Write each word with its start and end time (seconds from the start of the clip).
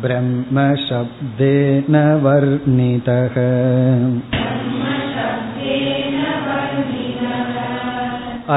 ब्रह्मशब्देन 0.04 1.96
वर्णितः 2.26 3.40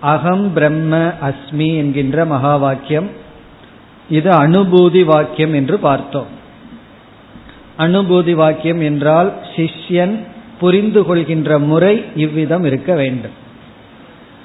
அகம் 0.00 0.52
பிரம்ம 0.52 1.12
அஸ்மி 1.22 1.76
என்கின்ற 1.76 2.24
மகா 2.24 2.56
வாக்கியம் 2.56 3.10
இது 4.08 4.30
அனுபூதி 4.30 5.04
வாக்கியம் 5.04 5.54
என்று 5.54 5.78
பார்த்தோம். 5.78 6.26
அனுபூதி 7.78 8.34
வாக்கியம் 8.34 8.80
என்றால் 8.80 9.32
சிஷ்யன் 9.56 10.26
புரிந்து 10.60 11.04
கொள்கின்ற 11.04 11.58
முறை 11.58 12.04
இவ்விதம் 12.14 12.64
இருக்க 12.64 12.94
வேண்டும். 12.94 13.32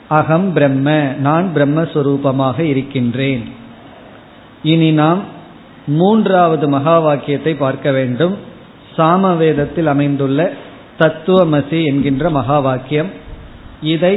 அகம் 0.08 0.54
பிரம்ம 0.54 1.02
நான் 1.02 1.52
பிரம்மஸ்வரூபமாக 1.56 2.60
இருக்கின்றேன். 2.60 3.48
இனி 4.64 4.92
நாம் 4.92 5.24
மூன்றாவது 5.86 6.70
மகா 6.70 7.00
வாக்கியத்தை 7.00 7.56
பார்க்க 7.56 7.92
வேண்டும். 7.92 8.38
சாமவேதத்தில் 8.97 9.87
அமைந்துள்ள 9.87 10.41
தத்துவமசி 10.99 11.81
என்கின்ற 11.85 12.31
மகா 12.31 12.59
வாக்கியம் 12.59 13.11
இதை 13.87 14.15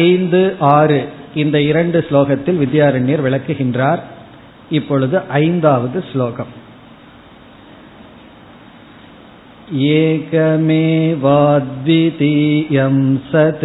ஐந்து 0.00 0.42
ஆறு 0.74 1.00
இந்த 1.34 1.56
இரண்டு 1.60 1.98
ஸ்லோகத்தில் 2.10 2.60
வித்யாரண்யர் 2.62 3.24
விளக்குகின்றார் 3.26 4.02
இப்பொழுது 4.70 5.16
ஐந்தாவது 5.42 5.98
ஸ்லோகம் 6.12 6.52
एकमेवाद्वितीयं 11.68 12.98
सत् 13.30 13.64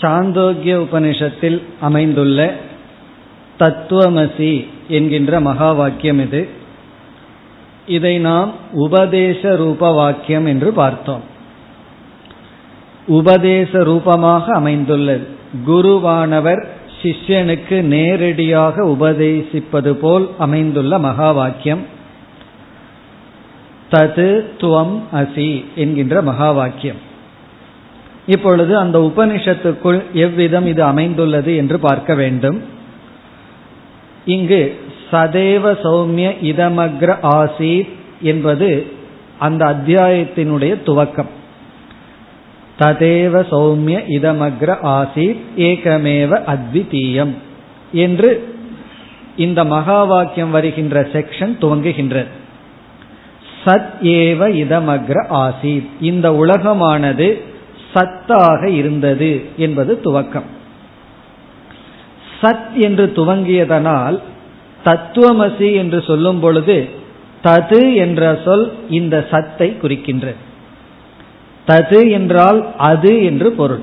சாந்தோக்கிய 0.00 0.76
உபனிஷத்தில் 0.76 1.62
அமைந்துள்ள 1.80 2.54
தத்துவமசி 3.58 4.66
என்கின்ற 4.88 5.40
மகா 5.40 5.72
வாக்கியம் 5.72 6.18
இது. 6.18 6.48
இதை 7.86 8.18
நாம் 8.18 8.52
உபதேச 8.72 9.56
ரூப 9.56 9.90
வாக்கியம் 9.90 10.46
என்று 10.46 10.72
பார்த்தோம். 10.72 11.20
உபதேச 13.06 13.82
ரூபமாக 13.82 14.52
அமைந்துள்ளது. 14.52 15.26
குருவானவர் 15.66 16.66
சிஷ்யனுக்கு 17.02 17.82
நேரடியாக 17.82 18.84
உபதேசிப்பது 18.84 19.92
போல் 19.92 20.30
அமைந்துள்ள 20.38 20.98
மகா 20.98 21.30
வாக்கியம். 21.30 21.86
தது 23.90 24.44
துவம் 24.60 25.00
அசி 25.12 25.64
என்கின்ற 25.74 26.22
மகா 26.22 26.50
வாக்கியம். 26.50 27.06
இப்பொழுது 28.28 28.78
அந்த 28.78 28.98
உபனிஷத்துக்குள் 28.98 30.02
எவ்விதம் 30.12 30.66
இது 30.66 30.82
அமைந்துள்ளது 30.82 31.56
என்று 31.56 31.78
பார்க்க 31.78 32.14
வேண்டும். 32.14 32.62
இங்கு 34.24 34.80
சதேவ 35.12 35.64
சௌமிய 35.84 36.30
இதமக்ர 36.42 37.16
ஆசீத் 37.22 37.88
என்பது 38.22 38.86
அந்த 39.38 39.64
அத்தியாயத்தினுடைய 39.66 40.72
துவக்கம். 40.86 41.30
ததேவ 42.78 43.34
சௌமிய 43.50 43.96
இதமக்ர 44.20 44.76
ஆசீத் 44.82 45.40
ஏகமேவ 45.56 46.32
அத்விதீயம் 46.44 47.34
என்று 47.92 48.54
இந்த 49.36 49.64
மகா 49.64 50.04
வாக்கியம் 50.04 50.50
வருகின்ற 50.50 51.08
செக்ஷன் 51.12 51.56
துவங்குகின்றது. 51.60 52.32
சத் 53.64 53.92
ஏவ 54.02 54.40
இதமக்ர 54.64 55.16
ஆசீத். 55.30 55.88
இந்த 56.00 56.32
உலகமானது 56.32 57.56
சத்தாக 57.94 58.66
இருந்தது 58.66 59.44
என்பது 59.56 60.00
துவக்கம். 60.04 60.48
சத் 62.40 62.72
என்று 62.72 63.12
துவங்கியதனால் 63.16 64.18
தத்துவமசி 64.84 65.74
என்று 65.74 66.02
சொல்லும் 66.02 66.40
பொழுது 66.40 66.88
தது 67.44 67.94
என்ற 67.94 68.40
சொல் 68.44 68.72
இந்த 68.90 69.26
சத்தை 69.30 69.76
குறிக்கின்றது. 69.82 70.40
தது 71.66 72.10
என்றால் 72.10 72.76
அது 72.76 73.24
என்று 73.24 73.52
பொருள். 73.52 73.80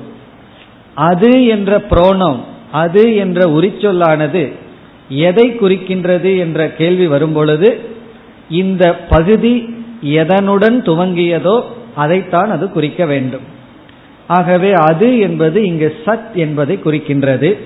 அது 0.94 1.46
என்ற 1.46 1.82
புரோணம் 1.90 2.38
அது 2.72 3.16
என்ற 3.16 3.46
உரிச்சொல்லானது 3.46 4.52
எதை 5.08 5.50
குறிக்கின்றது 5.50 6.38
என்ற 6.38 6.70
கேள்வி 6.70 7.06
வரும்பொழுது 7.06 7.80
இந்த 8.50 8.96
பகுதி 8.96 9.54
எதனுடன் 10.02 10.78
துவங்கியதோ 10.88 11.62
அதைத்தான் 11.94 12.50
அது 12.50 12.70
குறிக்க 12.70 13.06
வேண்டும். 13.06 13.54
ஆகவே 14.26 14.72
அது 14.72 15.18
என்பது 15.18 15.64
இங்கு 15.64 15.94
சத் 16.04 16.32
என்பதை 16.34 16.80
குறிக்கின்றது. 16.84 17.58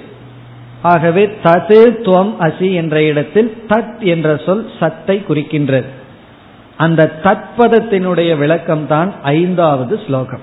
ஆகவே 0.82 1.26
தது 1.42 1.90
துவம் 2.04 2.34
அசி 2.40 2.74
என்ற 2.74 3.02
இடத்தில் 3.02 3.54
தத் 3.68 3.98
என்ற 3.98 4.36
சொல் 4.36 4.70
சத்தை 4.80 5.22
குறிக்கின்றது. 5.28 5.84
அந்த 6.76 7.10
தத்பதத்தினுடைய 7.22 8.38
விளக்கம் 8.38 8.86
தான் 8.86 9.14
ஐந்தாவது 9.22 10.00
ஸ்லோகம். 10.06 10.40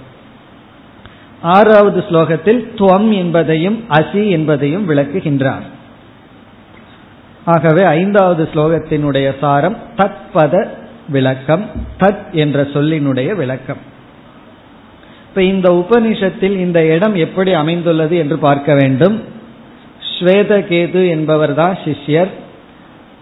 ஆறாவது 1.42 2.04
ஸ்லோகத்தில் 2.10 2.68
துவம் 2.76 3.14
என்பதையும் 3.14 3.84
அசி 3.90 4.30
என்பதையும் 4.30 4.90
விளக்குகின்றார். 4.90 5.66
ஆகவே 7.46 7.84
ஐந்தாவது 7.84 8.50
ஸ்லோகத்தினுடைய 8.54 9.36
சாரம் 9.40 9.78
தத்பத 9.98 10.68
விளக்கம் 11.10 11.66
தத் 12.00 12.32
என்ற 12.32 12.64
சொல்லினுடைய 12.64 13.36
விளக்கம். 13.36 13.96
இப்ப 15.38 15.50
இந்த 15.50 15.70
உபனிஷத்தில் 15.82 16.54
இந்த 16.58 16.80
இடம் 16.86 17.16
எப்படி 17.16 17.52
அமைந்துள்ளது 17.54 18.16
என்று 18.18 18.38
பார்க்க 18.38 18.76
வேண்டும். 18.76 19.18
ஸ்வேதகேது 20.12 21.02
என்பவர் 21.10 21.54
தான் 21.54 21.76
சிஷ்யர். 21.84 22.32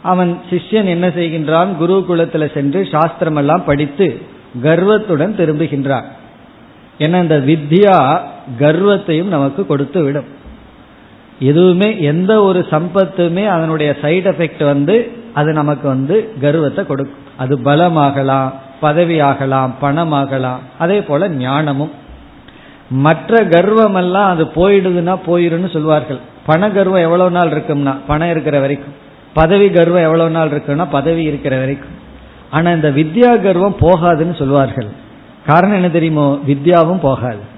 அவன் 0.01 0.31
சிஷ்யன் 0.49 0.91
என்ன 0.93 1.07
செய்கின்றான்? 1.07 1.71
குருகுலத்தில் 1.81 2.53
சென்று 2.53 2.87
சாஸ்திரம் 2.91 3.35
எல்லாம் 3.35 3.65
படித்து 3.65 4.07
கர்வத்துடன் 4.63 5.35
திரும்புகின்றான். 5.39 6.07
ஏன்னா 6.99 7.19
இந்த 7.25 7.39
வித்யா 7.49 7.97
கர்வத்தையும் 8.59 9.33
நமக்கு 9.35 9.65
கொடுத்து 9.65 10.03
விடும் 10.03 10.29
எதுவுமே 11.39 12.01
எந்த 12.01 12.41
ஒரு 12.43 12.65
சம்பத்துமே 12.71 13.45
அதனுடைய 13.47 13.91
சைடு 14.01 14.33
எஃபெக்ட் 14.33 14.65
வந்து 14.65 14.97
அது 15.33 15.51
நமக்கு 15.53 15.87
வந்து 15.87 16.33
கர்வத்தை 16.41 16.85
கொடுக்கும். 16.85 17.27
அது 17.37 17.53
பலமாகலாம் 17.57 18.49
பதவியாகலாம் 18.81 19.77
பணமாகலாம் 19.81 20.63
அதே 20.77 21.01
போல 21.01 21.29
ஞானமும். 21.45 22.03
மற்ற 22.89 23.45
கர்வம் 23.45 23.95
எல்லாம் 23.95 24.29
அது 24.29 24.45
போயிடுதுன்னா 24.45 25.19
போயிடுன்னு 25.27 25.71
சொல்வார்கள். 25.71 26.17
பண 26.45 26.71
கர்வம் 26.71 27.01
எவ்வளவு 27.01 27.31
நாள் 27.31 27.49
இருக்கும்னா 27.49 27.95
பணம் 28.07 28.29
இருக்கிற 28.29 28.59
வரைக்கும். 28.59 28.93
பதவி 29.33 29.69
கர்வம் 29.69 30.03
எவ்வளவு 30.03 30.29
நாள் 30.29 30.49
இருக்குன்னா 30.49 30.87
பதவி 30.91 31.23
இருக்கிற 31.23 31.57
வரைக்கும். 31.57 32.03
ஆனா 32.51 32.71
இந்த 32.71 32.89
வித்யா 32.89 33.41
கர்வம் 33.41 33.75
போகாதுன்னு 33.79 34.35
சொல்வார்கள். 34.35 34.87
காரணம் 35.45 35.75
என்ன 35.75 35.89
தெரியுமோ? 35.89 36.39
வித்யாவும் 36.47 36.99
போகாது. 36.99 37.53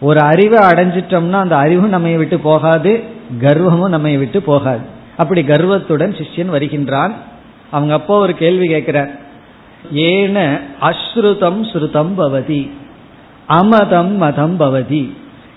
ஒரு 0.00 0.20
அறிவை 0.20 0.58
அடைஞ்சிட்டோம்னா 0.58 1.32
அந்த 1.32 1.56
அறிவும் 1.56 1.88
நம்மை 1.88 2.16
விட்டு 2.16 2.38
போகாது 2.38 3.02
கர்வமும் 3.40 3.88
நம்மை 3.88 4.16
விட்டு 4.16 4.42
போகாது. 4.42 4.80
அப்படி 5.16 5.44
கர்வத்துடன் 5.44 6.12
சிஷ்யன் 6.12 6.48
வருகின்றான். 6.48 7.12
அவங்க 7.70 7.94
அப்போ 7.94 8.18
ஒரு 8.18 8.34
கேள்வி 8.34 8.66
கேட்கிறார். 8.66 9.10
ஏன 9.92 10.60
அஸ்ருதம் 10.80 11.64
ஸ்ருதம் 11.72 12.12
பவதி. 12.18 12.70
அமதம் 13.50 14.12
மதம் 14.16 14.56
பவதி. 14.60 15.04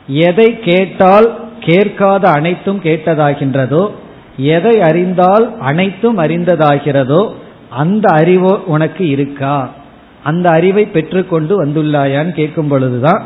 எதை 0.08 0.60
கேட்டால் 0.60 1.28
கேட்காத 1.60 2.24
அனைத்தும் 2.30 2.80
கேட்டதாகின்றதோ 2.84 3.84
எதை 4.38 4.76
அறிந்தால் 4.82 5.46
அனைத்தும் 5.60 6.18
அறிந்ததாகிறதோ 6.18 7.22
அந்த 7.70 8.06
அறிவோ 8.12 8.54
உனக்கு 8.66 9.10
இருக்கா? 9.10 9.70
அந்த 10.24 10.50
அறிவை 10.50 10.86
பெற்றுக்கொண்டு 10.86 11.54
வந்துள்ளாயான்னு 11.66 12.32
கேட்கும் 12.32 12.68
பொழுதுதான் 12.68 13.24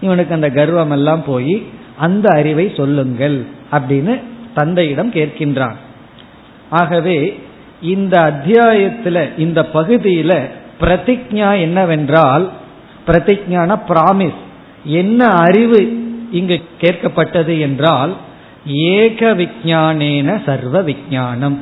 இவனுக்கு 0.00 0.34
அந்த 0.34 0.48
கர்வம் 0.50 0.90
எல்லாம் 0.90 1.24
போய் 1.24 1.54
அந்த 1.96 2.26
அறிவை 2.28 2.72
சொல்லுங்கள் 2.76 3.46
அப்படின்னு 3.72 4.14
தந்தையிடம் 4.54 5.10
கேட்கின்றான். 5.10 5.76
ஆகவே 6.70 7.18
இந்த 7.80 8.14
அத்தியாயத்தில் 8.20 9.22
இந்த 9.38 9.60
பகுதியில் 9.66 10.38
பிரதிஜா 10.80 11.50
என்னவென்றால் 11.60 12.44
பிரதிஜான 13.06 13.80
பிராமிஸ் 13.88 14.40
என்ன 14.84 15.24
அறிவு 15.24 16.04
இங்கு 16.32 16.62
கேட்கப்பட்டது 16.80 17.60
என்றால் 17.60 18.16
ஏக 18.66 19.34
விஜானேன 19.34 20.44
சர்வ 20.44 20.82
விஜானம். 20.82 21.56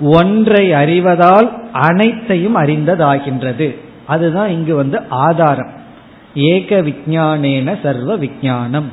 ஒன்றை 0.00 0.72
அறிவதால் 0.72 1.70
அனைத்தையும் 1.72 2.56
அறிந்ததாகின்றது. 2.56 3.76
அதுதான் 4.06 4.50
இங்கு 4.50 4.74
வந்து 4.74 5.00
ஆதாரம். 5.08 5.72
ஏக 6.34 6.82
விஜானேன 6.82 7.78
சர்வ 7.82 8.18
விஜானம். 8.18 8.88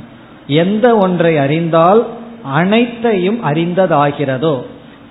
எந்த 0.47 0.95
ஒன்றை 0.95 1.37
அறிந்தால் 1.37 2.07
அனைத்தையும் 2.43 3.43
அறிந்ததாகிறதோ 3.43 4.61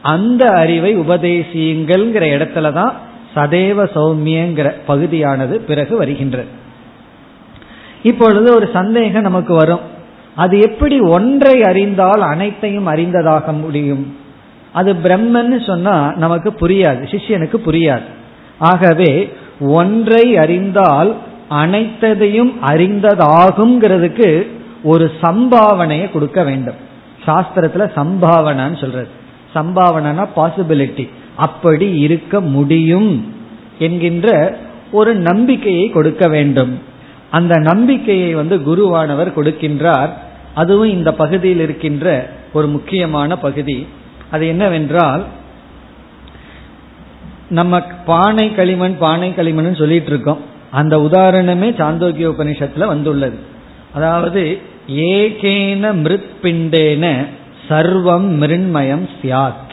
அந்த 0.03 0.49
அறிவை 0.49 0.99
உபதேசியுங்கள்ங்கிற 0.99 2.25
இடத்துல 2.37 2.73
தான் 2.73 2.95
சதேவ 3.37 3.89
சௌமியங்கிற 3.95 4.69
பகுதியானது 4.87 5.61
பிறகு 5.61 5.97
வருகின்றது 5.97 6.65
இப்பொழுது 8.03 8.55
ஒரு 8.55 8.71
சந்தேகம் 8.73 9.23
நமக்கு 9.23 9.55
வரும். 9.55 9.81
அது 10.35 10.59
எப்படி 10.59 11.01
ஒன்றை 11.01 11.63
அறிந்தால் 11.63 12.21
அனைத்தையும் 12.21 12.87
அறிந்ததாக 12.87 13.53
முடியும்? 13.53 14.17
அது 14.73 14.93
பிரம்மன்னு 14.93 15.67
சொன்னா 15.67 16.13
நமக்கு 16.17 16.51
புரியாது 16.51 17.03
சிஷ்யனுக்கு 17.13 17.59
புரியாது. 17.67 18.09
ஆகவே 18.59 19.33
ஒன்றை 19.61 20.37
அறிந்தால் 20.37 21.17
அனைத்ததையும் 21.51 22.53
அறிந்ததாகுங்கிறதுக்கு 22.63 24.47
ஒரு 24.83 25.11
சம்பாவனையை 25.23 26.13
கொடுக்க 26.13 26.43
வேண்டும். 26.45 26.75
சாஸ்திரத்துல 27.27 27.85
சம்பாவனான்னு 27.97 28.81
சொல்றது. 28.81 29.09
சம்பாவனா 29.55 30.27
பாசிபிலிட்டி 30.37 31.09
அப்படி 31.37 31.99
இருக்க 31.99 32.41
முடியும் 32.41 33.35
என்கின்ற 33.79 34.57
ஒரு 34.93 35.15
நம்பிக்கையை 35.15 35.91
கொடுக்க 35.91 36.29
வேண்டும். 36.29 36.79
அந்த 37.31 37.57
நம்பிக்கையை 37.57 38.35
வந்து 38.35 38.57
குருவானவர் 38.57 39.33
கொடுக்கின்றார். 39.37 40.11
அதுவும் 40.55 40.91
இந்த 40.91 41.13
பகுதியில் 41.13 41.61
இருக்கின்ற 41.61 42.31
ஒரு 42.53 42.67
முக்கியமான 42.67 43.39
பகுதி. 43.39 43.87
அது 44.31 44.47
என்னவென்றால் 44.47 45.25
நம்ம 47.49 47.81
பானை 47.81 48.55
களிமண் 48.55 48.99
பானை 48.99 49.35
களிமண் 49.35 49.75
சொல்லிட்டு 49.75 50.09
இருக்கோம் 50.09 50.41
அந்த 50.71 50.99
உதாரணமே 50.99 51.75
சாந்தோக்கிய 51.75 52.29
உபனிஷத்துல 52.29 52.87
வந்துள்ளது. 52.87 53.39
அதாவது 53.95 54.59
ஏகேன 54.89 55.93
மிருத் 55.93 56.31
பிண்டேன 56.43 57.27
சர்வம் 57.69 58.29
மிருண்மயம் 58.29 59.09
சியாத் 59.23 59.65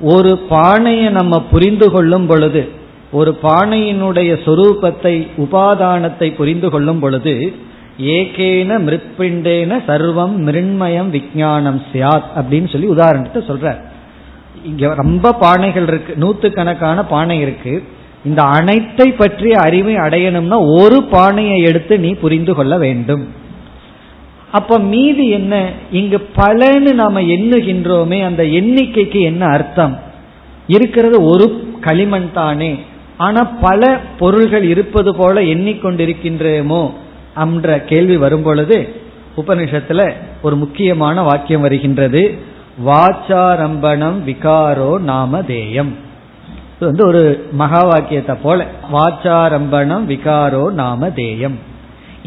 ஒரு 0.00 0.38
பானையை 0.38 1.10
நம்ம 1.10 1.40
புரிந்து 1.40 1.90
கொள்ளும் 1.90 2.26
பொழுது 2.26 2.68
ஒரு 3.12 3.38
பானையினுடைய 3.42 4.30
சொரூபத்தை 4.44 5.28
உபாதானத்தை 5.36 6.34
புரிந்து 6.36 6.70
கொள்ளும் 6.70 7.00
பொழுது 7.00 7.52
ஏகேன 7.98 8.78
மிருத்பிண்டேன 8.86 9.78
சர்வம் 9.86 10.36
மிருண்மயம் 10.36 11.10
விஜயானம் 11.12 11.80
சியாத் 11.92 12.30
அப்படின்னு 12.36 12.68
சொல்லி 12.68 12.86
உதாரணத்தை 12.86 13.42
சொல்றார். 13.42 13.80
இங்க 14.64 14.94
ரொம்ப 14.94 15.32
பானைகள் 15.40 15.86
இருக்கு 15.86 16.14
நூத்து 16.20 16.52
கணக்கான 16.52 17.04
பானை 17.04 17.40
இருக்கு. 17.40 17.82
இந்த 18.24 18.42
அனைத்தை 18.42 19.16
பற்றிய 19.16 19.58
அறிவை 19.58 19.94
அடையணும்னா 19.94 20.80
ஒரு 20.80 21.02
பானையை 21.02 21.62
எடுத்து 21.62 21.98
நீ 21.98 22.14
புரிந்து 22.14 22.54
கொள்ள 22.54 22.78
வேண்டும். 22.78 23.28
அப்ப 24.54 24.78
மீதி 24.78 25.28
என்ன? 25.28 25.54
இங்கு 25.90 26.28
பலன்னு 26.36 26.92
நாம 26.92 27.20
எண்ணுகின்றோமே 27.20 28.24
அந்த 28.24 28.42
எண்ணிக்கைக்கு 28.42 29.20
என்ன 29.20 29.46
அர்த்தம்? 29.46 29.98
இருக்கிறது 30.66 31.22
ஒரு 31.24 31.46
களிமண் 31.80 32.32
தானே. 32.32 32.78
ஆனா 33.16 33.44
பல 33.44 34.00
பொருள்கள் 34.18 34.62
இருப்பது 34.62 35.14
போல 35.14 35.40
எண்ணிக்கொண்டிருக்கின்றோமோ 35.40 36.82
என்ற 37.36 37.80
கேள்வி 37.80 38.16
வரும் 38.16 38.42
பொழுது 38.42 38.94
உபனிஷத்துல 39.36 40.00
ஒரு 40.42 40.56
முக்கியமான 40.56 41.22
வாக்கியம் 41.22 41.60
வருகின்றது. 41.60 42.22
வாச்சாரம்பணம் 42.86 44.18
விகாரோ 44.26 44.90
நாமதேயம் 45.06 45.92
இது 46.76 46.86
வந்து 46.86 47.06
ஒரு 47.06 47.22
மகா 47.52 47.82
வாக்கியத்தை 47.82 48.34
போல 48.42 48.66
வாச்சாரம்பணம் 48.92 50.04
விகாரோ 50.04 50.64
நாமதேயம் 50.74 51.56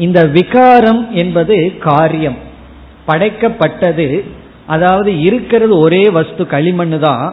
இந்த 0.04 0.18
விகாரம் 0.36 1.02
என்பது 1.22 1.56
காரியம். 1.88 2.38
படைக்கப்பட்டது 3.08 4.06
அதாவது 4.74 5.10
இருக்கிறது 5.26 5.74
ஒரே 5.84 6.04
வஸ்து 6.16 6.42
களிமண்ணு 6.54 6.98
தான் 6.98 7.26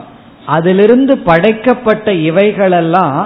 அதிலிருந்து 0.55 1.13
படைக்கப்பட்ட 1.29 2.07
இவைகளெல்லாம் 2.29 3.17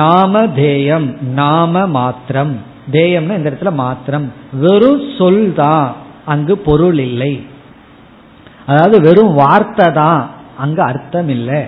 நாம 0.00 0.42
தேயம் 0.64 1.08
நாம 1.40 1.82
மாத்திரம். 1.96 2.52
தேயம்னா 2.96 3.36
இந்த 3.38 3.50
இடத்துல 3.50 3.72
மாத்திரம். 3.84 4.26
வெறும் 4.64 5.04
சொல் 5.18 5.44
தான் 5.62 5.86
அங்கு 6.32 6.54
பொருள் 6.68 6.98
இல்லை. 7.08 7.32
அதாவது 8.66 8.96
வெறும் 9.06 9.34
வார்த்தை 9.42 9.86
தான் 10.00 10.20
அங்கு 10.64 10.82
அர்த்தம் 10.90 11.30
இல்லை. 11.36 11.60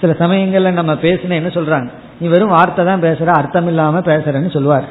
சில 0.00 0.12
சமயங்கள்ல 0.22 0.72
நம்ம 0.80 0.92
பேசின 1.06 1.36
என்ன 1.40 1.50
சொல்றாங்க? 1.58 1.90
நீ 2.20 2.26
வெறும் 2.34 2.54
வார்த்தை 2.56 2.82
தான் 2.84 3.04
பேசுற 3.06 3.28
அர்த்தம் 3.40 3.68
இல்லாம 3.72 4.02
பேசுறேன்னு 4.10 4.54
சொல்லுவார். 4.56 4.88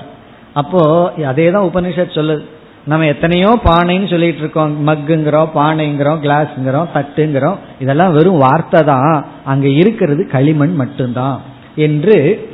அப்போ 0.53 1.12
அதே 1.25 1.51
தான் 1.51 1.70
உபனிஷத் 1.74 2.18
சொல்லுது. 2.18 2.44
நம்ம 2.86 3.06
எத்தனையோ 3.06 3.60
பானைன்னு 3.63 4.10
சொல்லிட்டு 4.10 4.38
இருக்கோம். 4.38 4.88
மக்குங்கிறோம் 4.88 5.50
பானைங்கிறோம் 5.56 6.22
கிளாஸ்ங்கிறோம் 6.25 6.91
தட்டுங்கிறோம். 6.94 7.58
இதெல்லாம் 7.79 8.13
வெறும் 8.13 8.38
வார்த்தை 8.38 8.84
தான். 8.84 9.25
அங்க 9.46 9.68
இருக்கிறது 9.68 10.27
களிமண் 10.27 10.75
மட்டும்தான். 10.75 11.39
என்று 11.75 12.48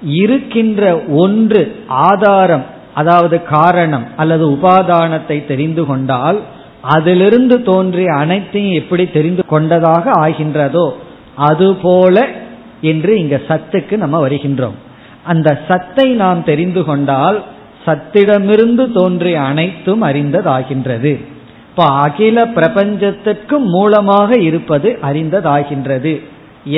இருக்கின்ற 0.00 1.00
ஒன்று 1.08 1.82
ஆதாரம் 1.86 2.64
அதாவது 2.94 3.42
காரணம் 3.42 4.06
அல்லது 4.16 4.50
உபாதானத்தை 4.50 5.46
தெரிந்து 5.46 5.86
கொண்டால் 5.86 6.40
அதிலிருந்து 6.82 7.62
தோன்றிய 7.62 8.14
அனைத்தையும் 8.14 8.72
எப்படி 8.72 9.10
தெரிந்து 9.10 9.44
கொண்டதாக 9.46 10.10
ஆகின்றதோ 10.10 10.92
அதுபோல 11.36 12.26
என்று 12.80 13.18
இங்க 13.18 13.40
சத்துக்கு 13.48 13.96
நம்ம 13.96 14.28
வருகின்றோம். 14.28 14.76
அந்த 15.26 15.50
சத்தை 15.68 16.08
நாம் 16.22 16.40
தெரிந்து 16.44 16.82
கொண்டால் 16.84 17.38
சத்திடமிருந்து 17.86 18.84
தோன்றிய 18.92 19.36
அனைத்தும் 19.40 20.02
அறிந்ததாகின்றது. 20.02 21.12
இப்ப 21.70 21.84
அகில 22.04 22.44
பிரபஞ்சத்திற்கும் 22.54 23.66
மூலமாக 23.74 24.38
இருப்பது 24.40 24.88
அறிந்ததாகின்றது 25.02 26.14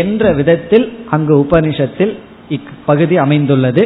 என்ற 0.01 0.33
விதத்தில் 0.33 0.87
அங்கு 1.11 1.35
உபனிஷத்தில் 1.47 2.13
இப்பகுதி 2.49 3.17
அமைந்துள்ளது. 3.17 3.85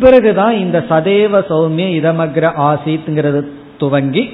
பிறகுதான் 0.00 0.54
இந்த 0.56 0.78
சதேவ 0.90 1.40
சௌமிய 1.50 1.88
இதமக்ர 2.00 2.44
ஆசித்ங்கிறது 2.68 3.40
துவங்கி 3.78 4.24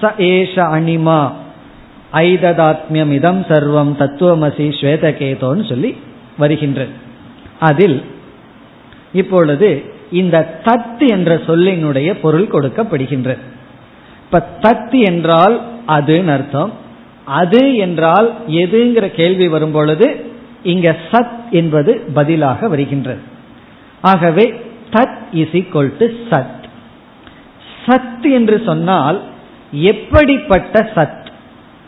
ச 0.00 0.10
ஏஷ 0.30 0.54
அனிமா 0.76 1.20
ஐததாத்மியம் 2.12 3.12
இதம் 3.12 3.42
சர்வம் 3.48 3.92
தத்துவமசி 3.98 4.66
ஸ்வேதகேதோன்னு 4.80 5.64
சொல்லி 5.68 5.90
வருகின்றது. 6.38 6.94
அதில் 7.60 7.98
இப்பொழுது 9.12 9.82
இந்த 10.12 10.60
தத் 10.64 11.08
என்ற 11.08 11.36
சொல்லினுடைய 11.36 12.12
பொருள் 12.20 12.46
கொடுக்கப்படுகின்றது. 12.46 13.38
இப்ப 14.24 14.48
தத் 14.60 15.04
என்றால் 15.04 15.60
அதுன்னு 15.88 16.32
அர்த்தம். 16.32 16.72
அது 17.24 17.76
என்றால் 17.76 18.34
எதுங்கிற 18.48 19.08
கேள்வி 19.08 19.48
வரும் 19.48 19.70
பொழுது 19.70 20.24
இங்க 20.62 20.96
சத் 21.10 21.50
என்பது 21.50 22.04
பதிலாக 22.14 22.68
வருகின்றது. 22.68 23.20
ஆகவே 24.00 24.60
தத் 24.90 25.18
இஸ் 25.32 25.48
ஈக்வல் 25.48 25.92
டு 25.98 26.06
சத். 26.30 26.62
சத் 27.86 28.32
என்று 28.32 28.62
சொன்னால் 28.64 29.20
எப்படிப்பட்ட 29.72 30.90
சத்? 30.94 31.26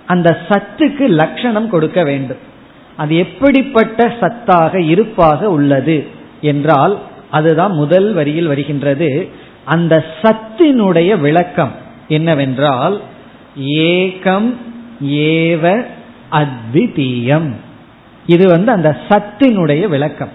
அந்த 0.07 0.39
சத்துக்கு 0.49 1.09
லட்சணம் 1.09 1.69
கொடுக்க 1.69 2.03
வேண்டும். 2.03 2.53
அது 2.97 3.17
எப்படிப்பட்ட 3.17 4.13
சத்தாக 4.21 4.77
இருப்பாக 4.77 5.51
உள்ளது 5.51 6.07
என்றால் 6.41 6.99
அதுதான் 7.35 7.73
முதல் 7.73 8.13
வரியில் 8.13 8.47
வருகின்றது. 8.47 9.29
அந்த 9.65 10.05
சத்தினுடைய 10.23 11.21
விளக்கம் 11.21 11.73
என்னவென்றால் 12.09 13.01
ஏகம் 13.61 14.55
ஏவ 15.05 15.87
அத்விதீயம். 16.33 17.51
இது 18.27 18.45
வந்து 18.49 18.73
அந்த 18.73 18.91
சத்தினுடைய 19.09 19.89
விளக்கம். 19.89 20.33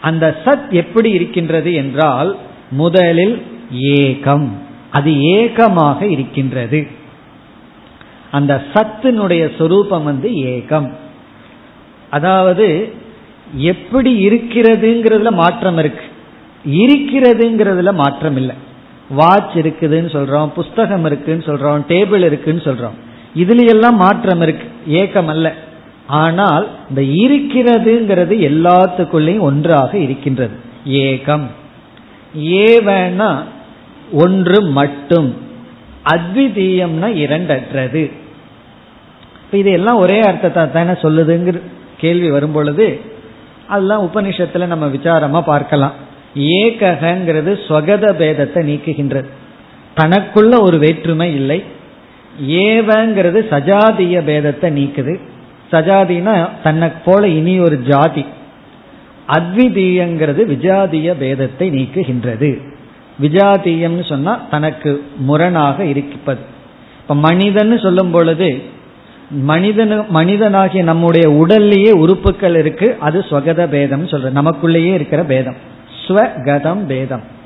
அந்த 0.00 0.26
சத் 0.44 0.70
எப்படி 0.70 1.10
இருக்கின்றது 1.10 1.70
என்றால் 1.74 2.36
முதலில் 2.70 3.42
ஏகம். 3.74 4.48
அது 4.90 5.10
ஏகமாக 5.20 6.06
இருக்கின்றது. 6.06 6.86
அந்த 8.30 8.62
சத்தினுடைய 8.74 9.42
சொரூபம் 9.58 10.04
வந்து 10.04 10.28
ஏகம். 10.28 10.88
அதாவது 12.10 12.92
எப்படி 13.54 14.12
இருக்கிறதுங்கிறதுல 14.28 15.30
மாற்றம் 15.30 15.78
இருக்கு. 15.78 16.06
இருக்கிறதுங்கிறதுல 16.64 17.94
மாற்றம் 17.94 18.36
இல்லை 18.36 18.56
வாட்ச் 19.10 19.56
இருக்குதுன்னு 19.56 20.12
சொல்றோம் 20.14 20.48
புஸ்தகம் 20.48 21.04
இருக்குன்னு 21.04 21.44
சொல்றோம் 21.44 21.82
டேபிள் 21.88 22.24
இருக்குன்னு 22.24 22.62
சொல்றோம். 22.62 22.96
இதுல 23.36 23.68
எல்லாம் 23.68 23.96
மாற்றம் 23.96 24.40
இருக்கு 24.40 24.68
ஏக்கம் 24.86 25.28
அல்ல. 25.28 25.54
ஆனால் 26.06 26.68
இந்த 26.88 27.02
இருக்கிறதுங்கிறது 27.02 28.34
எல்லாத்துக்குள்ளேயும் 28.50 29.40
ஒன்றாக 29.40 29.98
இருக்கின்றது. 29.98 30.54
ஏகம் 30.86 31.46
ஏவனா 32.36 33.42
ஒன்று 34.12 34.62
மட்டும். 34.62 35.36
அத்விதீயம்னா 36.04 37.08
இரண்டற்றது. 37.24 38.12
இதெல்லாம் 39.50 39.96
ஒரே 39.96 40.20
அர்த்தத்தை 40.20 40.70
தானே 40.70 40.90
சொல்லுதுங்கிற 40.90 41.60
கேள்வி 41.98 42.30
வரும் 42.30 42.52
பொழுது 42.52 43.00
அதெல்லாம் 43.68 44.06
உபனிஷத்துல 44.06 44.66
நம்ம 44.66 44.86
விசாரமா 44.86 45.40
பார்க்கலாம். 45.40 46.08
ஏகங்கிறது 46.34 47.58
ஸ்வகத 47.68 48.12
பேதத்தை 48.12 48.54
நீக்குகின்றது. 48.54 49.26
தனக்குள்ள 49.96 50.60
ஒரு 50.60 50.78
வேற்றுமை 50.78 51.34
இல்லை. 51.34 51.62
ஏவங்கிறது 52.46 53.40
சஜாதிய 53.50 54.20
பேதத்தை 54.20 54.70
நீக்குது. 54.78 55.20
சஜாதினா 55.72 56.48
தன்னை 56.62 56.88
போல 57.04 57.28
இனி 57.28 57.58
ஒரு 57.58 57.78
ஜாதி. 57.78 58.24
அத்விதீயங்கிறது 59.28 60.42
விஜாதிய 60.46 61.14
பேதத்தை 61.20 61.70
நீக்குகின்றது. 61.78 62.68
விஜாதீயம்னு 63.20 64.08
சொன்னா 64.08 64.40
தனக்கு 64.50 65.04
முரணாக 65.16 65.84
இருப்பது 65.84 66.40
இப்ப 67.00 67.14
மனிதன் 67.14 67.78
சொல்லும் 67.78 68.10
பொழுது 68.10 68.62
மனிதனு 69.46 70.06
மனிதனாகிய 70.14 70.82
நம்முடைய 70.82 71.28
உடல்லையே 71.28 71.90
உறுப்புகள் 71.90 72.56
இருக்கு 72.56 72.96
அது 73.00 73.24
ஸ்வகத 73.30 73.68
பேதம் 73.68 74.06
சொல்ற 74.06 74.30
நமக்குள்ளேயே 74.34 74.94
இருக்கிற 74.94 75.22
பேதம். 75.24 75.69
ஸ்வகதம் 76.10 76.86
பேதம் 76.86 77.38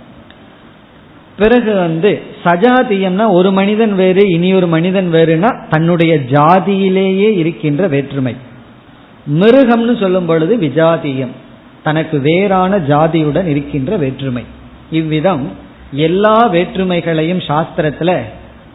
பிறகு 1.39 1.75
வந்து 1.75 2.23
சஜாதியம்னா 2.45 3.31
ஒரு 3.31 3.53
மனிதன் 3.53 3.95
வேறு 3.95 4.29
இனி 4.29 4.55
ஒரு 4.55 4.67
மனிதன் 4.67 5.13
வேறுனா 5.13 5.69
தன்னுடைய 5.69 6.17
ஜாதியிலேயே 6.17 7.37
இருக்கின்ற 7.37 7.89
வேற்றுமை. 7.89 8.37
மிருகம்னு 9.41 10.01
சொல்லும் 10.01 10.27
பொழுது 10.27 10.57
விஜாதியம். 10.57 11.35
தனக்கு 11.83 12.19
வேறான 12.19 12.79
ஜாதியுடன் 12.79 13.47
இருக்கின்ற 13.47 13.97
வேற்றுமை. 13.97 14.43
இவ்விதம் 14.91 15.53
எல்லா 15.93 16.53
வேற்றுமைகளையும் 16.53 17.39
சாஸ்திரத்துல 17.39 18.19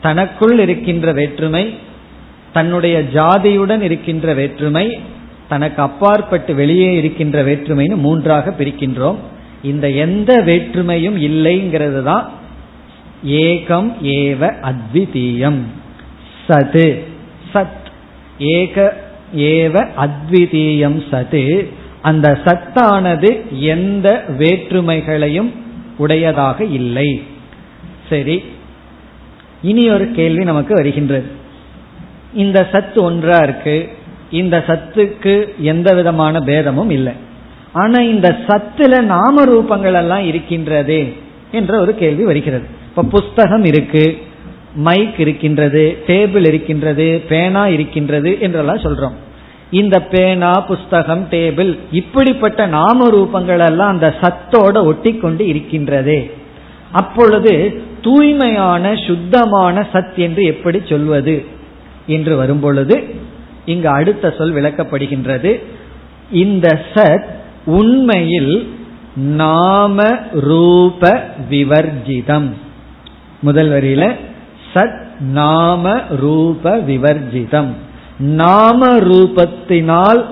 தனக்குள் 0.01 0.59
இருக்கின்ற 0.59 1.11
வேற்றுமை 1.11 1.77
தன்னுடைய 2.53 3.03
ஜாதியுடன் 3.13 3.81
இருக்கின்ற 3.81 4.33
வேற்றுமை 4.33 4.99
தனக்கு 5.49 5.81
அப்பாற்பட்டு 5.81 6.53
வெளியே 6.53 6.95
இருக்கின்ற 6.95 7.43
வேற்றுமைன்னு 7.43 7.95
மூன்றாக 7.95 8.53
பிரிக்கின்றோம். 8.59 9.15
இந்த 9.63 9.89
எந்த 9.89 10.43
வேற்றுமையும் 10.45 11.17
இல்லைங்கிறது 11.21 12.03
தான் 12.03 12.31
ஏகம் 13.27 13.93
ஏவ 14.03 14.53
அத்விதீயம். 14.61 15.59
சது 16.47 16.99
சத். 17.53 17.77
ஏக 18.39 18.97
ஏவ 19.35 19.87
அத்விதீயம் 19.97 21.03
சது. 21.11 21.69
அந்த 22.01 22.39
சத்தானது 22.45 23.41
எந்த 23.49 24.23
வேற்றுமைகளையும் 24.27 25.51
உடையதாக 25.97 26.63
இல்லை. 26.63 27.23
சரி 28.09 28.43
இனி 29.61 29.89
ஒரு 29.89 30.11
கேள்வி 30.11 30.43
நமக்கு 30.43 30.73
வருகின்றது. 30.73 31.27
இந்த 32.33 32.67
சத்து 32.71 33.03
ஒன்றா 33.03 33.37
இருக்கு. 33.37 33.89
இந்த 34.31 34.63
சத்துக்கு 34.67 35.55
எந்த 35.57 35.93
விதமான 35.93 36.39
பேதமும் 36.39 36.89
இல்லை. 36.89 37.13
ஆனா 37.73 37.99
இந்த 37.99 38.37
சத்துல 38.47 39.01
நாம 39.01 39.45
ரூபங்கள் 39.45 39.93
எல்லாம் 39.93 40.23
இருக்கின்றதே 40.23 41.13
என்ற 41.51 41.79
ஒரு 41.79 41.95
கேள்வி 41.95 42.23
வருகிறது. 42.23 42.63
இப்ப 42.89 43.03
புஸ்தகம் 43.03 43.63
இருக்கு 43.63 44.17
மைக் 44.75 45.19
இருக்கின்றது 45.19 45.97
டேபிள் 46.07 46.47
இருக்கின்றது 46.47 47.23
பேனா 47.29 47.67
இருக்கின்றது 47.67 48.39
என்றெல்லாம் 48.39 48.77
சொல்றோம். 48.77 49.13
இந்த 49.71 50.01
பேனா 50.01 50.51
புஸ்தகம் 50.51 51.27
டேபிள் 51.31 51.77
இப்படிப்பட்ட 51.91 52.65
நாம 52.65 53.09
ரூபங்கள் 53.09 53.65
எல்லாம் 53.65 53.89
அந்த 53.89 54.15
சத்தோட 54.21 54.83
ஒட்டி 54.83 55.15
கொண்டு 55.15 55.45
இருக்கின்றதே. 55.45 56.31
அப்பொழுது 56.91 57.81
தூய்மையான 58.01 58.95
சுத்தமான 58.95 59.87
சத் 59.93 60.15
என்று 60.15 60.43
எப்படி 60.43 60.81
சொல்வது 60.89 61.45
என்று 62.07 62.35
வரும்பொழுது 62.35 63.03
இங்கு 63.65 63.87
அடுத்த 63.87 64.33
சொல் 64.37 64.53
விளக்கப்படுகின்றது. 64.53 65.59
இந்த 66.31 66.81
சத் 66.93 67.37
உண்மையில் 67.65 68.73
நாம 69.15 70.17
ரூப 70.31 71.29
விவர்ஜிதம். 71.49 72.49
முதல் 73.39 73.69
வரியில 73.69 74.15
சத் 74.73 75.07
நாம 75.19 76.01
ரூப 76.09 76.77
விவர்ஜிதம். 76.77 77.67
நாம 78.19 78.97
ரூபத்தினால் 78.97 80.23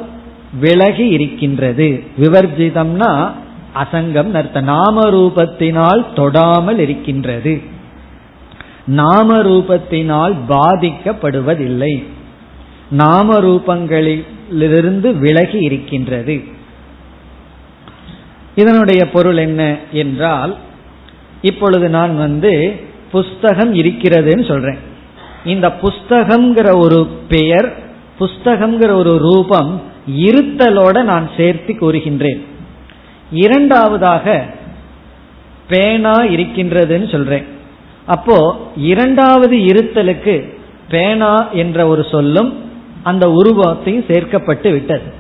விலகி 0.60 1.08
இருக்கின்றது. 1.08 2.04
விவர்ஜிதம்னா 2.20 3.32
அசங்கம் 3.76 4.32
அர்த்த 4.32 4.62
நாம 4.62 5.10
ரூபத்தினால் 5.10 6.06
தொடாமல் 6.16 6.78
இருக்கின்றது. 6.78 7.62
நாம 8.86 9.38
ரூபத்தினால் 9.38 10.36
பாதிக்கப்படுவதில்லை. 10.50 12.04
நாம 12.90 13.40
ரூபங்களிலிருந்து 13.40 15.18
விலகி 15.18 15.58
இருக்கின்றது. 15.58 16.56
இதனுடைய 18.58 19.02
பொருள் 19.10 19.38
என்ன 19.38 19.62
என்றால் 19.92 20.54
இப்பொழுது 21.42 21.90
நான் 21.90 22.14
வந்து 22.18 22.54
புஸ்தகம் 23.12 23.74
இருக்கிறதுன்னு 23.74 24.46
சொல்றேன். 24.48 24.80
இந்த 25.46 25.68
புஸ்தகம்ங்கிற 25.82 26.70
ஒரு 26.78 27.00
பெயர் 27.28 27.68
புஸ்தகம்ங்கிற 28.20 28.92
ஒரு 29.02 29.14
ரூபம் 29.18 29.82
இருத்தலோட 30.18 31.04
நான் 31.04 31.30
சேர்த்து 31.38 31.74
கூறுகின்றேன். 31.74 32.42
இரண்டாவதாக 33.32 34.46
பேனா 35.68 36.16
இருக்கின்றதுன்னு 36.36 37.12
சொல்றேன். 37.12 37.46
அப்போ 38.06 38.38
இரண்டாவது 38.76 39.58
இருத்தலுக்கு 39.72 40.36
பேனா 40.90 41.50
என்ற 41.52 41.88
ஒரு 41.88 42.04
சொல்லும் 42.12 42.52
அந்த 43.04 43.26
உருவத்தையும் 43.32 44.08
சேர்க்கப்பட்டு 44.08 44.72
விட்டது. 44.72 45.14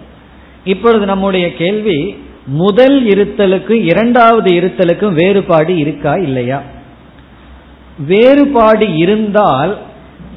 இப்பொழுது 0.63 1.05
நம்முடைய 1.05 1.55
கேள்வி 1.55 1.99
முதல் 2.47 3.03
இருத்தலுக்கும் 3.05 3.83
இரண்டாவது 3.83 4.51
இருத்தலுக்கும் 4.51 5.13
வேறுபாடு 5.13 5.77
இருக்கா 5.77 6.15
இல்லையா? 6.15 6.61
வேறுபாடு 8.05 8.97
இருந்தால் 8.97 9.77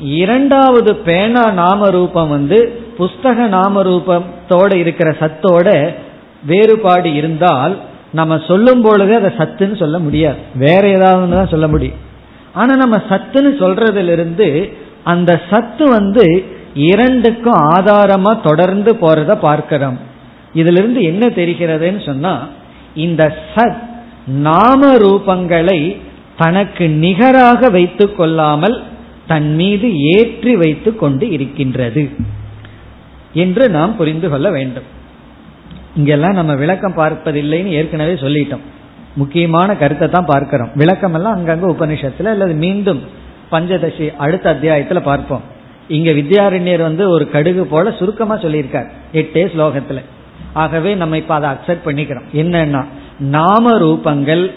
இரண்டாவது 0.00 0.97
பேனா 0.97 1.50
நாம 1.50 1.90
ரூபம் 1.90 2.29
வந்து 2.29 2.83
புஸ்தக 2.99 3.49
நாம 3.49 3.83
ரூபத்தோட 3.83 4.75
இருக்கிற 4.75 5.11
சத்தோட 5.11 5.95
வேறுபாடு 6.47 7.14
இருந்தால் 7.14 7.79
நம்ம 8.12 8.38
சொல்லும் 8.38 8.83
பொழுது 8.83 9.14
அதை 9.14 9.31
சத்துன்னு 9.38 9.79
சொல்ல 9.79 9.99
முடியாது. 9.99 10.38
வேற 10.55 10.88
ஏதாவது 10.88 11.37
தான் 11.37 11.49
சொல்ல 11.49 11.69
முடியும். 11.69 11.97
ஆனா 12.52 12.76
நம்ம 12.76 12.97
சத்துன்னு 12.97 13.52
சொல்றதிலிருந்து 13.62 14.73
அந்த 15.05 15.40
சத்து 15.50 15.90
வந்து 15.90 16.45
இரண்டுக்கும் 16.75 17.62
ஆதாரமா 17.73 18.40
தொடர்ந்து 18.43 18.97
போறத 19.00 19.35
பார்க்கிறோம். 19.35 20.10
இதிலிருந்து 20.52 21.02
என்ன 21.02 21.26
தெரிகிறதுன்னு 21.26 22.04
சொன்னா 22.04 22.49
இந்த 22.95 23.37
சத் 23.54 23.80
நாம 24.26 24.97
ரூபங்களை 24.97 25.97
தனக்கு 26.37 26.88
நிகராக 26.88 27.69
வைத்து 27.69 28.14
கொள்ளாமல் 28.14 28.83
தன் 29.26 29.54
மீது 29.54 29.97
ஏற்றி 29.97 30.57
வைத்து 30.57 30.97
கொண்டு 30.97 31.30
இருக்கின்றது 31.30 32.11
என்று 33.33 33.69
நாம் 33.69 33.97
புரிந்து 33.97 34.28
கொள்ள 34.28 34.50
வேண்டும். 34.50 34.85
இங்கெல்லாம் 35.97 36.33
நம்ம 36.33 36.54
விளக்கம் 36.54 36.97
பார்ப்பதில்லைன்னு 36.97 37.66
ஏற்கனவே 37.66 38.12
சொல்லிட்டோம். 38.12 38.64
முக்கியமான 39.14 39.76
கருத்தை 39.76 40.09
தான் 40.09 40.25
பார்க்கிறோம். 40.25 40.71
விளக்கம் 40.75 41.14
எல்லாம் 41.14 41.37
அங்கங்க 41.37 41.66
உபனிஷத்துல 41.66 42.25
அல்லது 42.25 42.54
மீண்டும் 42.54 43.00
பஞ்சதசி 43.50 44.16
அடுத்த 44.16 44.59
அத்தியாயத்துல 44.59 45.00
பார்ப்போம். 45.00 45.40
இங்க 45.88 46.11
வித்யாரண்யர் 46.11 46.80
வந்து 46.80 47.09
ஒரு 47.09 47.30
கடுகு 47.30 47.64
போல 47.64 47.90
சுருக்கமா 47.90 48.37
சொல்லியிருக்கார். 48.37 48.90
எட்டே 49.12 49.45
ஸ்லோகத்துல. 49.54 50.00
ஆகவே 50.52 50.94
நம்ம 50.94 51.16
இப்ப 51.16 51.35
அதை 51.35 51.50
அக்செப்ட் 51.50 51.88
பண்ணிக்கிறோம். 51.88 52.25
என்னன்னா 52.32 52.85
நாம 53.18 53.78
ரூபங்கள் 53.78 54.50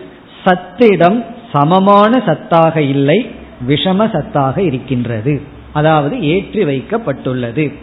சத்திடம் 0.46 1.26
சமமான 1.52 2.22
சத்தாக 2.26 2.78
இல்லை 2.78 3.32
விஷம 3.68 4.08
சத்தாக 4.08 4.58
இருக்கின்றது. 4.58 5.42
அதாவது 5.74 6.22
ஏற்றி 6.22 6.64
வைக்கப்பட்டுள்ளது. 6.64 7.74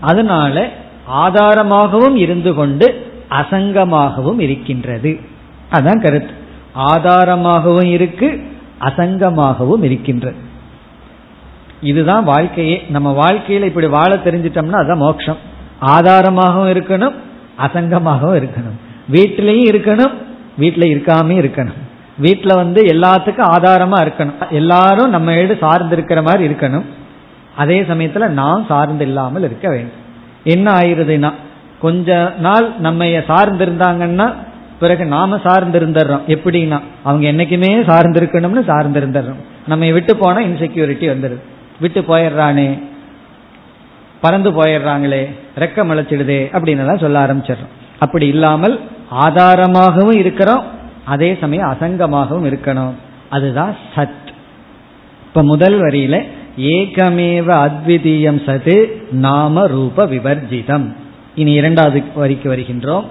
அதனால 0.00 0.68
ஆதாரமாகவும் 1.14 2.16
இருந்து 2.16 2.54
கொண்டு 2.54 3.12
அசங்கமாகவும் 3.30 4.40
இருக்கின்றது. 4.40 5.18
அதான் 5.72 6.02
கருத்து. 6.02 6.32
ஆதாரமாகவும் 6.78 7.86
இருக்கு 7.86 8.42
அசங்கமாகவும் 8.80 9.82
இருக்கின்றது. 9.82 10.36
இதுதான் 11.82 12.24
வாழ்க்கையே. 12.24 12.84
நம்ம 12.88 13.32
வாழ்க்கையில 13.32 13.64
இப்படி 13.64 13.86
வாழ 13.86 14.14
தெரிஞ்சிட்டோம்னா 14.14 14.70
அதுதான் 14.70 14.96
மோட்சம். 14.96 15.36
ஆதாரமாகவும் 15.80 16.70
இருக்கணும் 16.70 17.14
அசங்கமாகவும் 17.58 18.38
இருக்கணும். 18.40 18.78
வீட்டிலையும் 19.12 19.70
இருக்கணும் 19.72 20.14
வீட்டில் 20.56 20.92
இருக்காம 20.94 21.34
இருக்கணும். 21.42 21.80
வீட்டில் 22.18 22.54
வந்து 22.54 22.82
எல்லாத்துக்கும் 22.82 23.50
ஆதாரமா 23.54 23.98
இருக்கணும். 24.06 24.50
எல்லாரும் 24.50 25.10
நம்ம 25.10 25.34
ஏடு 25.34 25.56
சார்ந்து 25.60 25.96
இருக்கிற 25.96 26.22
மாதிரி 26.22 26.52
இருக்கணும். 26.52 26.84
அதே 27.56 27.82
சமயத்துல 27.82 28.28
நான் 28.28 28.64
சார்ந்து 28.68 29.04
இல்லாமல் 29.04 29.42
இருக்க 29.42 29.68
வேண்டும். 29.68 30.02
என்ன 30.44 30.72
ஆயிருதுன்னா 30.72 31.32
கொஞ்ச 31.80 32.32
நாள் 32.38 32.72
நம்ம 32.78 33.20
சார்ந்து 33.26 33.66
இருந்தாங்கன்னா 33.66 34.34
பிறகு 34.80 35.04
நாம 35.04 35.40
சார்ந்து 35.44 35.80
இருந்துடுறோம் 35.80 36.24
எப்படின்னா 36.26 36.80
அவங்க 37.02 37.32
என்னைக்குமே 37.32 37.84
சார்ந்து 37.86 38.20
இருக்கணும்னு 38.20 38.64
சார்ந்து 38.64 39.00
இருந்துடுறோம் 39.00 39.42
நம்ம 39.66 39.90
விட்டு 39.90 40.16
போனா 40.16 40.38
இன்செக்யூரிட்டி 40.38 41.06
வந்துடுது. 41.14 41.40
விட்டு 41.80 42.00
போயிடுறானே 42.00 42.82
பறந்து 44.24 44.50
போயிடுறாங்களே 44.50 45.22
ரெக்கம் 45.58 45.90
அழைச்சிடுதே 45.92 46.38
அப்படின்னு 46.56 46.82
எல்லாம் 46.84 46.98
சொல்ல 46.98 47.26
ஆரம்பிச்சிடுறோம். 47.26 47.72
அப்படி 47.98 48.26
இல்லாமல் 48.26 48.80
ஆதாரமாகவும் 49.10 50.16
இருக்கிறோம் 50.16 50.64
அதே 51.04 51.36
சமயம் 51.40 51.72
அசங்கமாகவும் 51.72 52.48
இருக்கணும். 52.52 52.92
அதுதான் 53.28 53.76
சத். 53.94 54.28
இப்ப 55.26 55.42
முதல் 55.42 55.80
வரியில 55.80 56.24
ஏகமேவ 56.58 57.48
அத்விதீயம் 57.66 58.40
சது 58.46 58.76
நாம 59.10 59.66
ரூப 59.66 60.06
விவர்ஜிதம். 60.06 60.92
இனி 61.34 61.52
இரண்டாவது 61.52 62.02
வரிக்கு 62.14 62.56
வருகின்றோம். 62.56 63.06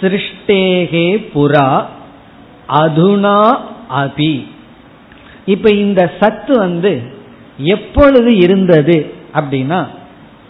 சிருஷ்டேகே 0.00 1.06
புறா 1.34 1.84
அதுனா 2.72 3.56
அபி. 3.96 4.46
இப்ப 5.44 5.70
இந்த 5.70 6.10
சத்து 6.20 6.58
வந்து 6.58 7.02
எப்பொழுது 7.58 8.36
இருந்தது 8.36 9.12
அப்படின்னா 9.34 9.86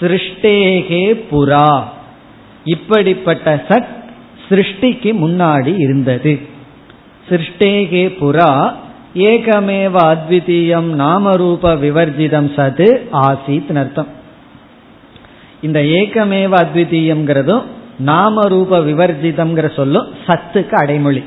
சிருஷ்டேகே 0.00 1.24
புறா. 1.30 1.82
இப்படிப்பட்ட 2.64 3.64
சத் 3.68 3.86
சிருஷ்டிக்கு 4.48 5.12
முன்னாடி 5.22 5.74
இருந்தது. 5.78 6.40
சிருஷ்டேகே 7.28 8.14
புறா 8.20 8.72
ஏகமேவ 9.14 10.16
அத்விதீயம் 10.16 11.00
நாமரூப 11.00 11.62
விவர்ஜிதம் 11.62 12.50
சது 12.56 13.00
ஆசீத் 13.12 13.78
அர்த்தம். 13.78 14.06
இந்த 15.60 15.80
ஏகமேவ 15.80 16.66
அத்விதீயம்ங்கிறதும் 16.66 17.62
நாமரூப 18.06 18.84
விவர்ஜிதம்ங்கிற 18.90 19.74
சொல்லும் 19.74 20.06
சத்துக்கு 20.26 20.70
அடைமொழி. 20.70 21.24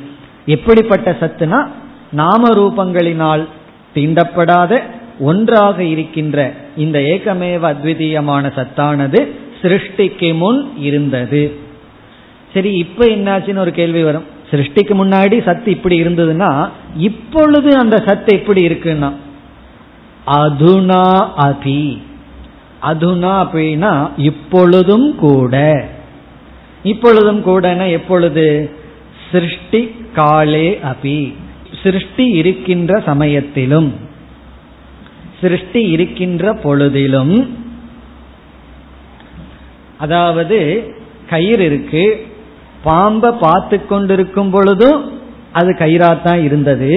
எப்படிப்பட்ட 0.53 1.11
சத்துனா 1.19 1.59
நாம 2.11 2.49
ரூபங்களினால் 2.59 3.43
தீண்டப்படாத 3.95 4.73
ஒன்றாக 5.19 5.77
இருக்கின்ற 5.83 6.37
இந்த 6.77 6.97
ஏகமேவ 6.99 7.63
அத்விதீயமான 7.71 8.51
சத்தானது 8.57 9.19
சிருஷ்டிக்கு 9.61 10.29
முன் 10.33 10.59
இருந்தது. 10.77 11.41
சரி 12.53 12.71
இப்ப 12.83 13.05
என்னாச்சுன்னு 13.05 13.63
ஒரு 13.65 13.71
கேள்வி 13.71 14.03
வரும். 14.03 14.27
சிருஷ்டிக்கு 14.51 14.93
முன்னாடி 15.01 15.43
சத்து 15.43 15.71
இப்படி 15.71 15.95
இருந்ததுன்னா 16.03 16.69
இப்பொழுது 16.97 17.69
அந்த 17.77 17.95
சத்து 18.05 18.31
எப்படி 18.35 18.61
இருக்குன்னா 18.67 19.09
அதுனா 20.27 21.03
அபி. 21.47 21.83
அதுனா 22.83 23.33
அப்படின்னா 23.43 23.93
இப்பொழுதும் 24.17 25.15
கூட. 25.15 25.55
இப்பொழுதும் 26.83 27.41
கூடனா 27.45 27.89
எப்பொழுது? 27.91 28.47
சிருஷ்டி 29.31 29.81
காலே 30.13 30.79
அபி. 30.91 31.33
சிருஷ்டி 31.83 32.25
இருக்கின்ற 32.31 33.01
சமயத்திலும் 33.05 33.89
சிருஷ்டி 35.41 35.81
இருக்கின்ற 35.89 36.53
பொழுதிலும் 36.63 37.35
அதாவது 39.97 40.57
கயிறு 41.29 41.65
இருக்கு 41.65 42.03
பாம்பை 42.83 43.31
பார்த்து 43.39 43.77
கொண்டிருக்கும் 43.85 44.49
பொழுதும் 44.49 44.99
அது 45.51 45.69
கயிறாத்தான் 45.79 46.41
இருந்தது. 46.43 46.91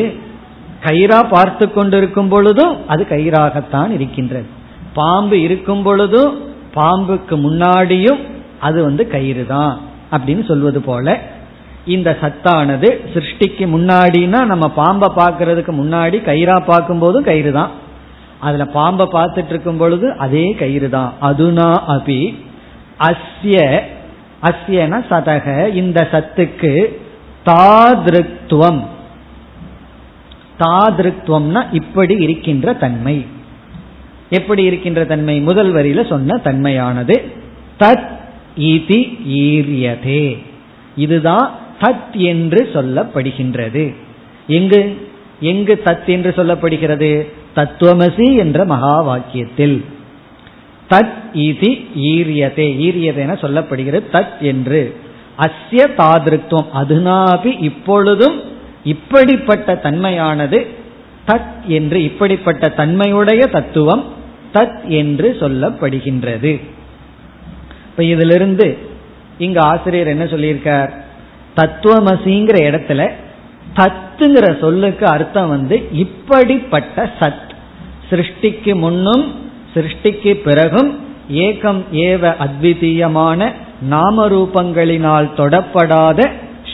கயிறா 0.84 1.18
பார்த்து 1.30 1.72
கொண்டிருக்கும் 1.72 2.28
பொழுதும் 2.28 2.86
அது 2.86 3.06
கயிறாகத்தான் 3.10 3.90
இருக்கின்றது. 3.90 4.48
பாம்பு 4.94 5.40
இருக்கும் 5.40 5.82
பொழுதும் 5.82 6.32
பாம்புக்கு 6.74 7.34
முன்னாடியும் 7.46 8.20
அது 8.60 8.78
வந்து 8.82 9.08
கயிறு 9.08 9.46
தான் 9.46 9.80
அப்படின்னு 10.12 10.44
சொல்வது 10.44 10.80
போல 10.80 11.06
இந்த 11.86 12.18
சத்தானது 12.20 12.88
சிருஷ்டிக்கு 13.14 13.64
முன்னாடினா 13.74 14.44
நம்ம 14.44 14.70
பாம்பை 14.70 15.08
பார்க்கறதுக்கு 15.16 15.72
முன்னாடி 15.72 16.16
கயிறா 16.26 16.64
பார்க்கும் 16.64 16.98
போதும் 16.98 17.24
கயிறு 17.24 17.52
தான் 17.52 17.70
அதுல 18.40 18.66
பாம்பை 18.66 19.06
பார்த்துட்டு 19.12 19.48
இருக்கும் 19.48 19.76
பொழுது 19.76 20.16
அதே 20.16 20.50
கயிறு 20.50 20.88
தான் 20.88 21.14
அதுனா 21.22 21.80
அபி 21.88 22.34
அஸ்ய 22.98 23.80
அஸ்யன 24.42 25.04
சதக 25.10 25.74
இந்த 25.74 26.08
சத்துக்கு 26.10 27.00
தாதிருத்துவம். 27.46 28.82
தாதிருத்துவம்னா 30.58 31.66
இப்படி 31.72 32.14
இருக்கின்ற 32.14 32.72
தன்மை. 32.72 33.26
எப்படி 34.30 34.62
இருக்கின்ற 34.62 35.04
தன்மை? 35.04 35.40
முதல் 35.40 35.74
வரியில 35.74 36.08
சொன்ன 36.08 36.40
தன்மையானது. 36.44 37.32
தத் 37.78 38.08
ஈதி 38.56 39.18
ஈரியதே. 39.26 40.38
இதுதான் 40.96 41.50
தத் 41.82 42.12
என்று 42.12 42.70
சொல்லப்படுகின்றது. 42.72 43.94
எங்கு? 44.46 45.08
எங்கு 45.40 45.82
தத் 45.84 46.06
என்று 46.06 46.34
சொல்லப்படுகிறது? 46.36 47.26
தத்துவமசி 47.56 48.36
என்ற 48.36 48.64
மகா 48.64 49.08
வாக்கியத்தில் 49.08 49.84
தத் 50.90 51.12
இதி 51.34 51.86
ஈரியதே. 51.96 52.66
ஈரியதென 52.78 53.32
சொல்லப்படுகிறது 53.40 54.02
தத் 54.12 54.40
என்று. 54.40 54.96
அஸ்ய 55.38 55.86
தாதிருத்துவம். 55.98 56.66
அதுனாபி 56.74 57.62
இப்பொழுதும் 57.62 58.40
இப்படிப்பட்ட 58.84 59.80
தன்மையானது 59.82 60.66
தத் 61.26 61.66
என்று 61.66 62.02
இப்படிப்பட்ட 62.02 62.68
தன்மையுடைய 62.68 63.46
தத்துவம் 63.46 64.04
தத் 64.54 64.84
என்று 64.86 65.36
சொல்லப்படுகின்றது. 65.40 66.60
இப்ப 67.86 68.04
இதிலிருந்து 68.04 68.78
இங்கு 69.38 69.60
ஆசிரியர் 69.60 70.06
என்ன 70.06 70.24
சொல்லியிருக்கார்? 70.24 71.01
தத்துவமசிங்கிற 71.56 72.56
இடத்துல 72.70 73.10
தத்துங்கிற 73.76 74.60
சொல்லுக்கு 74.60 75.06
அர்த்தம் 75.06 75.48
வந்து 75.48 75.88
இப்படிப்பட்ட 75.92 77.10
சத். 77.20 77.50
சிருஷ்டிக்கு 78.10 78.74
முன்னும் 78.74 79.34
சிருஷ்டிக்கு 79.74 80.34
பிறகும் 80.34 81.00
ஏகம் 81.30 81.82
ஏவ 81.92 82.34
அத்விதீயமான 82.36 83.52
நாமரூபங்களினால் 83.90 85.30
தொடப்படாத 85.36 86.30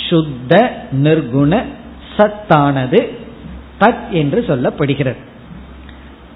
சுத்த 0.08 0.72
நிர்குண 1.02 1.62
சத்தானது 2.16 3.08
தத் 3.80 4.08
என்று 4.10 4.44
சொல்லப்படுகிறது. 4.48 5.16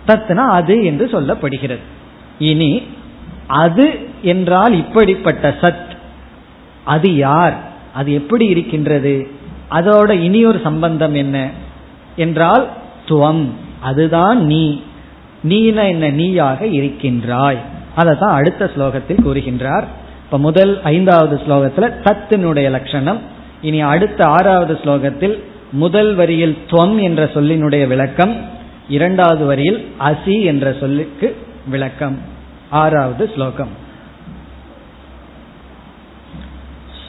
தத்னா 0.07 0.47
அது 0.51 0.85
என்று 0.85 1.07
சொல்லப்படுகிறது. 1.07 1.85
இனி 2.39 2.83
அது 3.47 3.99
என்றால் 4.23 4.75
இப்படிப்பட்ட 4.75 5.57
சத். 5.61 5.97
அது 6.85 7.17
யார்? 7.17 7.71
அது 7.95 8.13
எப்படி 8.13 8.47
இருக்கின்றது? 8.47 9.29
அதோட 9.71 10.11
இனி 10.11 10.45
ஒரு 10.45 10.61
சம்பந்தம் 10.63 11.15
என்ன? 11.15 11.51
என்றால் 12.17 12.69
துவம். 13.09 13.47
அதுதான் 13.81 14.45
நீ. 14.45 14.83
நீன 15.49 15.89
என்ன? 15.89 16.11
நீயாக 16.11 16.67
இருக்கின்றாய். 16.67 17.59
அதை 17.95 18.17
தான் 18.19 18.35
அடுத்த 18.35 18.71
ஸ்லோகத்தில் 18.77 19.21
கூறுகின்றார். 19.25 19.85
இப்ப 20.25 20.39
முதல் 20.39 20.83
ஐந்தாவது 20.83 21.41
ஸ்லோகத்துல 21.47 21.93
தத்தினுடைய 22.05 22.71
லட்சணம். 22.71 23.19
இனி 23.63 23.81
அடுத்த 23.81 24.25
ஆறாவது 24.25 24.79
ஸ்லோகத்தில் 24.85 25.43
முதல் 25.73 26.15
வரியில் 26.15 26.57
துவம் 26.71 27.01
என்ற 27.01 27.31
சொல்லினுடைய 27.35 27.87
விளக்கம். 27.87 28.37
இரண்டாவது 28.89 29.45
வரியில் 29.45 29.87
அசி 30.01 30.43
என்ற 30.43 30.77
சொல்லுக்கு 30.81 31.37
விளக்கம். 31.67 32.19
ஆறாவது 32.71 33.31
ஸ்லோகம். 33.35 33.82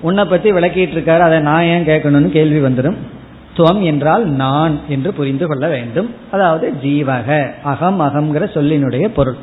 உன்னை 0.00 0.24
பத்தி 0.24 0.52
விளக்கிட்டு 0.52 0.96
இருக்காரு 0.96 1.18
அதை 1.18 1.40
நான் 1.40 1.62
ஏன் 1.62 1.86
கேட்கணும்னு 1.86 2.28
கேள்வி 2.28 2.68
வந்துடும். 2.68 2.94
துவம் 3.56 3.82
என்றால் 3.82 4.26
நான் 4.26 4.80
என்று 4.88 5.12
புரிந்து 5.12 5.46
கொள்ள 5.46 5.68
வேண்டும். 5.68 6.14
அதாவது 6.30 6.72
ஜீவக 6.82 7.54
அகம் 7.62 8.00
அகம்ங்கிற 8.00 8.38
சொல்லினுடைய 8.38 9.08
பொருள். 9.08 9.36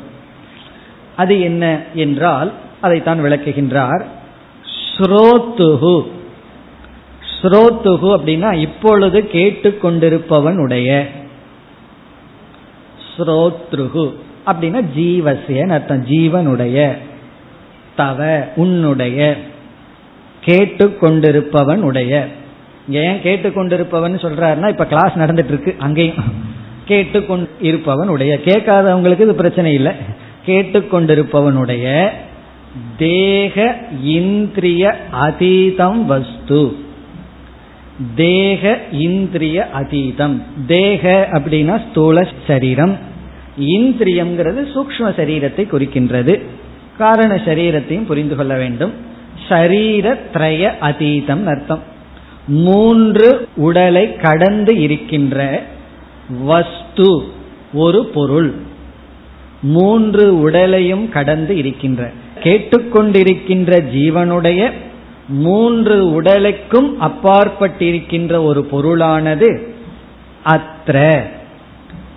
அது 1.16 1.40
என்ன 1.40 1.80
என்றால் 1.94 2.52
அதைத்தான் 2.80 3.22
விளக்குகின்றார். 3.24 4.04
ஸ்ரோத்துகு 4.96 6.04
ஸ்ரோத்துகு 7.42 8.08
அப்படின்னா 8.16 8.52
இப்பொழுது 8.52 9.28
கேட்டுக்கொண்டிருப்பவன் 9.32 10.56
உடைய 10.56 11.08
ஸ்ரோத்ருகு 13.16 14.14
அப்படின்னா 14.46 14.84
ஜீவசியன் 14.96 15.68
அர்த்தம் 15.68 16.06
ஜீவனுடைய. 16.06 16.96
தவ 17.96 18.46
உன்னுடைய. 18.56 19.36
கேட்டுக்கொண்டிருப்பவன் 20.46 21.76
உடைய 21.76 22.26
ஏன் 22.88 23.20
கேட்டுக்கொண்டிருப்பவன் 23.22 24.24
சொல்றாருன்னா 24.24 24.68
இப்ப 24.68 24.86
கிளாஸ் 24.86 25.12
நடந்துட்டு 25.12 25.44
இருக்கு 25.44 25.74
அங்கேயும். 25.78 26.24
கேட்டுக்கொண்டு 26.84 27.48
இருப்பவன் 27.60 28.08
உடைய 28.08 28.38
கேட்காதவங்களுக்கு 28.44 29.20
இது 29.20 29.34
பிரச்சனை 29.34 29.74
இல்லை. 29.74 29.92
கேட்டுக்கொண்டிருப்பவனுடைய 30.46 32.08
தேக 32.98 33.76
இந்திரிய 34.02 34.96
அதீதம் 35.12 36.04
வஸ்து. 36.04 36.76
தேக 38.14 38.78
இந்திரிய 38.92 39.68
அதீதம். 39.74 40.42
தேக 40.66 41.28
அப்படின்னா 41.32 41.90
ஸ்தூல 41.90 42.28
சரீரம். 42.46 42.98
இந்திரியம்ங்கிறது 43.60 44.66
சூக்ம 44.74 44.98
சரீரத்தை 44.98 45.66
குறிக்கின்றது. 45.66 46.40
காரண 46.98 47.34
சரீரத்தையும் 47.34 48.06
புரிந்து 48.06 48.36
கொள்ள 48.36 48.56
வேண்டும். 48.56 49.12
ஷரீர 49.48 50.16
அதீதம் 50.80 51.46
அர்த்தம். 51.46 51.82
மூன்று 52.46 53.48
உடலை 53.56 54.16
கடந்து 54.16 54.80
இருக்கின்ற 54.80 55.62
வஸ்து 56.44 57.22
ஒரு 57.72 58.04
பொருள். 58.04 58.54
மூன்று 59.62 60.40
உடலையும் 60.40 61.08
கடந்து 61.08 61.56
இருக்கின்ற. 61.56 62.10
கேட்டுக்கொண்டிருக்கின்ற 62.42 63.82
ஜீவனுடைய 63.94 64.70
மூன்று 65.28 66.12
உடலுக்கும் 66.12 67.00
அப்பாற்பட்டிருக்கின்ற 67.00 68.44
ஒரு 68.44 68.66
பொருளானது 68.72 69.66
அத்திர 70.44 71.22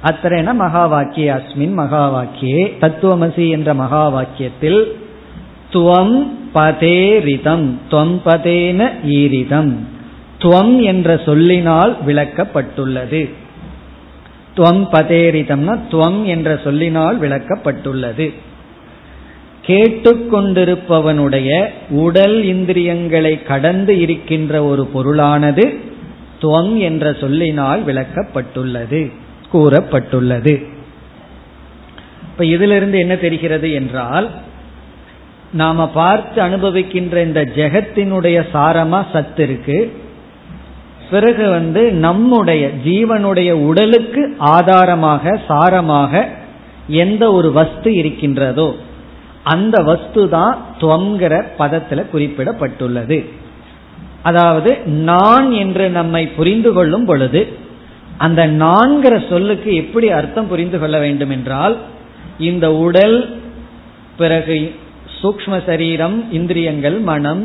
அத்திரன 0.04 0.54
மகா 0.54 0.86
வாக்கிய 0.86 1.34
அஸ்மின் 1.34 1.74
மகா 1.74 2.02
வாக்கியே 2.16 2.72
தத்துவமசி 2.82 3.50
என்ற 3.50 3.74
மகா 3.74 4.10
வாக்கியத்தில் 4.10 4.92
துவம் 5.74 6.28
பதேரிதம் 6.58 7.74
துவம் 7.92 8.20
பதேன 8.26 8.90
ஈரிதம். 9.06 9.76
துவம் 10.40 10.82
என்ற 10.82 11.22
சொல்லினால் 11.26 11.98
விளக்கப்பட்டுள்ளது. 12.08 13.30
துவம் 14.58 14.88
பதேரிதம்னா 14.92 15.80
துவம் 15.92 16.24
என்ற 16.24 16.60
சொல்லினால் 16.64 17.20
விளக்கப்பட்டுள்ளது. 17.20 18.34
கேட்டுக்கொண்டிருப்பவனுடைய 19.68 21.68
உடல் 21.90 22.44
இந்திரியங்களை 22.44 23.44
கடந்து 23.44 24.00
இருக்கின்ற 24.00 24.64
ஒரு 24.64 24.90
பொருளானது 24.94 25.78
துவம் 26.42 26.78
என்ற 26.78 27.14
சொல்லினால் 27.14 27.86
விளக்கப்பட்டுள்ளது 27.86 29.12
கூறப்பட்டுள்ளது. 29.54 30.66
இப்ப 32.22 32.46
இதிலிருந்து 32.46 33.00
என்ன 33.00 33.16
தெரிகிறது 33.16 33.72
என்றால் 33.72 34.30
நாம 35.54 35.88
பார்த்து 35.88 36.42
அனுபவிக்கின்ற 36.42 37.24
இந்த 37.24 37.42
ஜெகத்தினுடைய 37.56 38.38
சாரமா 38.54 39.06
சத்து 39.12 39.44
இருக்கு. 39.44 39.94
பிறகு 41.10 41.50
வந்து 41.50 41.92
நம்முடைய 41.92 42.70
ஜீவனுடைய 42.86 43.52
உடலுக்கு 43.52 44.36
ஆதாரமாக 44.38 45.42
சாரமாக 45.48 46.26
எந்த 46.88 47.32
ஒரு 47.32 47.52
வஸ்து 47.52 47.94
இருக்கின்றதோ 47.94 48.76
அந்த 49.44 49.78
வஸ்து 49.82 50.30
தான் 50.30 50.58
துவங்கிற 50.80 51.44
பதத்துல 51.60 52.06
குறிப்பிடப்பட்டுள்ளது. 52.14 53.26
அதாவது 54.24 54.78
நான் 54.86 55.52
என்று 55.52 55.90
நம்மை 55.90 56.28
புரிந்து 56.28 56.74
கொள்ளும் 56.74 57.06
பொழுது 57.06 57.48
அந்த 58.18 58.48
நான்கிற 58.48 59.30
சொல்லுக்கு 59.30 59.76
எப்படி 59.76 60.10
அர்த்தம் 60.10 60.48
புரிந்து 60.48 60.80
கொள்ள 60.80 61.00
வேண்டும் 61.00 61.30
என்றால் 61.30 61.78
இந்த 62.38 62.74
உடல் 62.74 63.40
பிறகு 64.18 64.76
சூக்ம 65.22 65.60
சரீரம் 65.66 66.18
இந்திரியங்கள் 66.32 66.98
மனம் 67.12 67.44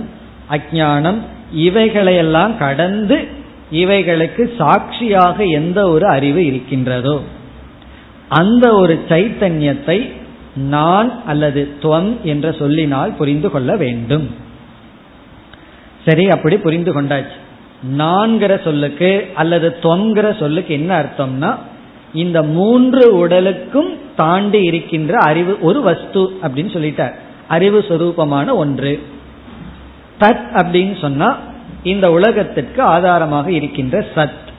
அஜானம் 0.57 1.21
இவைகளையெல்லாம் 1.67 2.55
கடந்து 2.59 3.19
இவைகளுக்கு 3.83 4.43
சாட்சியாக 4.59 5.45
எந்த 5.61 5.79
ஒரு 5.89 6.07
அறிவு 6.09 6.47
இருக்கின்றதோ 6.47 7.17
அந்த 8.41 8.67
ஒரு 8.75 8.95
சைத்தன்யத்தை 9.09 9.99
நான் 10.71 11.11
அல்லது 11.27 11.61
துவம் 11.83 12.11
என்ற 12.23 12.47
சொல்லினால் 12.53 13.13
புரிந்து 13.15 13.49
கொள்ள 13.51 13.71
வேண்டும். 13.77 14.27
சரி 16.05 16.25
அப்படி 16.29 16.57
புரிந்து 16.57 16.93
கொண்டாச்சு. 16.93 17.37
நான்கிற 18.01 18.53
சொல்லுக்கு 18.65 19.11
அல்லது 19.35 19.69
தொங்கிற 19.83 20.27
சொல்லுக்கு 20.39 20.73
என்ன 20.75 20.93
அர்த்தம்னா 21.03 21.51
இந்த 22.23 22.39
மூன்று 22.43 23.05
உடலுக்கும் 23.19 23.91
தாண்டி 24.17 24.61
இருக்கின்ற 24.61 25.15
அறிவு 25.19 25.53
ஒரு 25.61 25.83
வஸ்து 25.83 26.23
அப்படின்னு 26.43 26.75
சொல்லிட்டார். 26.77 27.15
அறிவு 27.49 27.85
சுரூபமான 27.89 28.53
ஒன்று. 28.53 29.03
தத் 30.21 30.47
அப்படின்னு 30.53 31.01
சொன்னா 31.01 31.39
இந்த 31.83 32.13
உலகத்திற்கு 32.13 32.83
ஆதாரமாக 32.83 33.53
இருக்கின்ற 33.53 34.07
சத். 34.15 34.51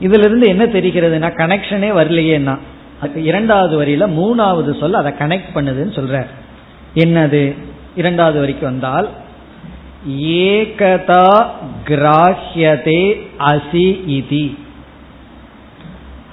இதுல 0.00 0.18
இருந்து 0.18 0.48
என்ன 0.48 0.64
தெரிகிறதுனா 0.64 1.32
கனெக்ஷனே 1.32 1.90
வரலையேன்னா 1.92 2.58
இரண்டாவது 3.14 3.84
வரியில 3.84 3.98
மூணாவது 3.98 4.78
சொல் 4.78 4.94
அதை 4.94 5.12
கனெக்ட் 5.12 5.56
பண்ணுதுன்னு 5.56 5.98
சொல்ற 5.98 6.26
என்னது? 6.94 7.56
இரண்டாவது 7.96 8.38
வரைக்கும் 8.38 8.70
வந்தால் 8.70 9.08
ஏகதா 10.18 11.46
கிராஹ்யதே 11.84 13.20
அசி 13.38 13.86
இதி. 14.08 14.56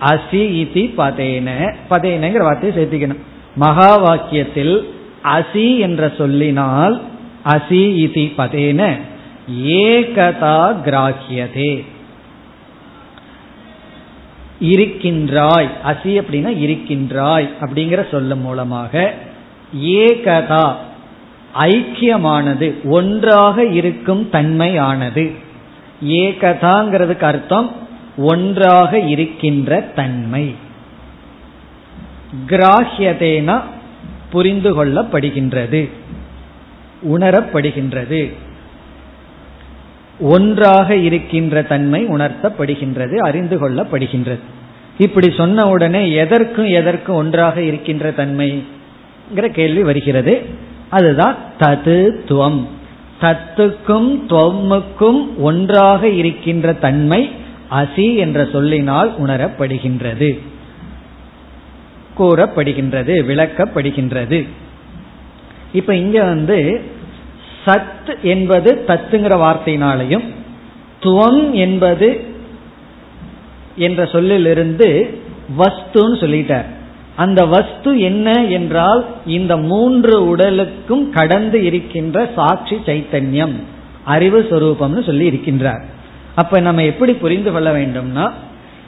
அசி 0.02 0.42
இதி 0.62 0.94
பதேன. 0.98 1.74
பதேனங்கிற 1.90 2.38
வார்த்தையை 2.38 2.86
சேர்த்திக்கணும். 2.86 3.20
மகா 3.56 3.98
வாக்கியத்தில் 3.98 4.90
அசி 5.24 5.80
என்ற 5.80 6.12
சொல்லினால் 6.18 7.02
அசி 7.46 7.84
இதி 8.06 8.32
பதேன 8.38 9.00
ஏகதா 9.64 10.76
கிராஹ்யதே. 10.86 11.86
இருக்கின்றாய். 14.60 15.70
அசி 15.86 16.08
அப்படின்னா 16.08 16.58
இருக்கின்றாய் 16.58 17.50
அப்படிங்கிற 17.62 18.10
சொல்ல 18.10 18.36
மூலமாக 18.36 19.14
ஏகதா 19.84 20.74
ஐக்கியமானது 21.60 22.84
ஒன்றாக 22.84 23.66
இருக்கும் 23.66 24.30
தன்மையானது. 24.32 25.32
ஏகதாங்கிறதுக்கு 26.06 27.24
அர்த்தம் 27.24 27.72
ஒன்றாக 28.18 29.00
இருக்கின்ற 29.00 29.80
தன்மை. 29.96 30.56
கிராஹியதேனா 32.48 33.62
புரிந்து 34.32 34.86
கொள்ளப்படுகின்றது 34.86 35.90
உணரப்படுகின்றது. 37.10 38.34
ஒன்றாக 40.20 40.96
இருக்கின்ற 40.96 41.62
தன்மை 41.64 42.06
உணர்த்தப்படுகின்றது 42.06 43.16
அறிந்து 43.16 43.56
கொள்ளப்படுகின்றது 43.58 44.40
இப்படி 44.98 45.34
சொன்ன 45.38 45.68
உடனே 45.70 46.12
எதற்கும் 46.12 46.66
எதற்கும் 46.66 47.16
ஒன்றாக 47.16 47.62
இருக்கின்ற 47.62 48.10
தன்மைங்கிற 48.10 49.48
கேள்வி 49.48 49.84
வருகிறது. 49.84 50.42
அதுதான் 50.90 51.36
தது 51.60 51.98
துவம் 52.28 52.62
தத்துக்கும் 53.22 54.10
துவமுக்கும் 54.28 55.22
ஒன்றாக 55.38 56.08
இருக்கின்ற 56.08 56.74
தன்மை 56.74 57.32
அசி 57.72 58.16
என்ற 58.16 58.48
சொல்லினால் 58.52 59.14
உணரப்படுகின்றது. 59.26 60.40
கூறப்படுகின்றது 62.20 63.16
விளக்கப்படுகின்றது. 63.30 64.48
இப்ப 65.74 65.96
இங்க 65.96 66.24
வந்து 66.24 66.82
சத் 67.66 68.10
என்பது 68.22 68.84
தத்துங்கிற 68.88 69.34
வார்த்தையினாலையும் 69.46 70.26
துவம் 71.04 71.52
என்பது 71.52 72.10
என்ற 73.76 74.06
சொல்லிலிருந்து 74.06 75.20
வஸ்துன்னு 75.58 76.18
சொல்லிட்டார். 76.24 76.66
அந்த 77.16 77.46
வஸ்து 77.46 78.00
என்ன 78.00 78.46
என்றால் 78.46 79.02
இந்த 79.26 79.58
மூன்று 79.58 80.28
உடலுக்கும் 80.28 81.10
கடந்து 81.12 81.64
இருக்கின்ற 81.64 82.30
சாட்சி 82.36 82.76
சைத்தன்யம் 82.86 83.56
அறிவு 84.04 84.40
சொரூபம்னு 84.50 85.06
சொல்லி 85.06 85.26
இருக்கின்றார். 85.30 85.84
அப்ப 86.36 86.60
நம்ம 86.60 86.84
எப்படி 86.84 87.14
புரிந்து 87.14 87.52
கொள்ள 87.52 87.70
வேண்டும்னா 87.78 88.32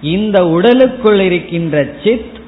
இந்த 0.01 0.37
உடலுக்குள் 0.47 1.19
இருக்கின்ற 1.19 1.87
சித் 2.03 2.39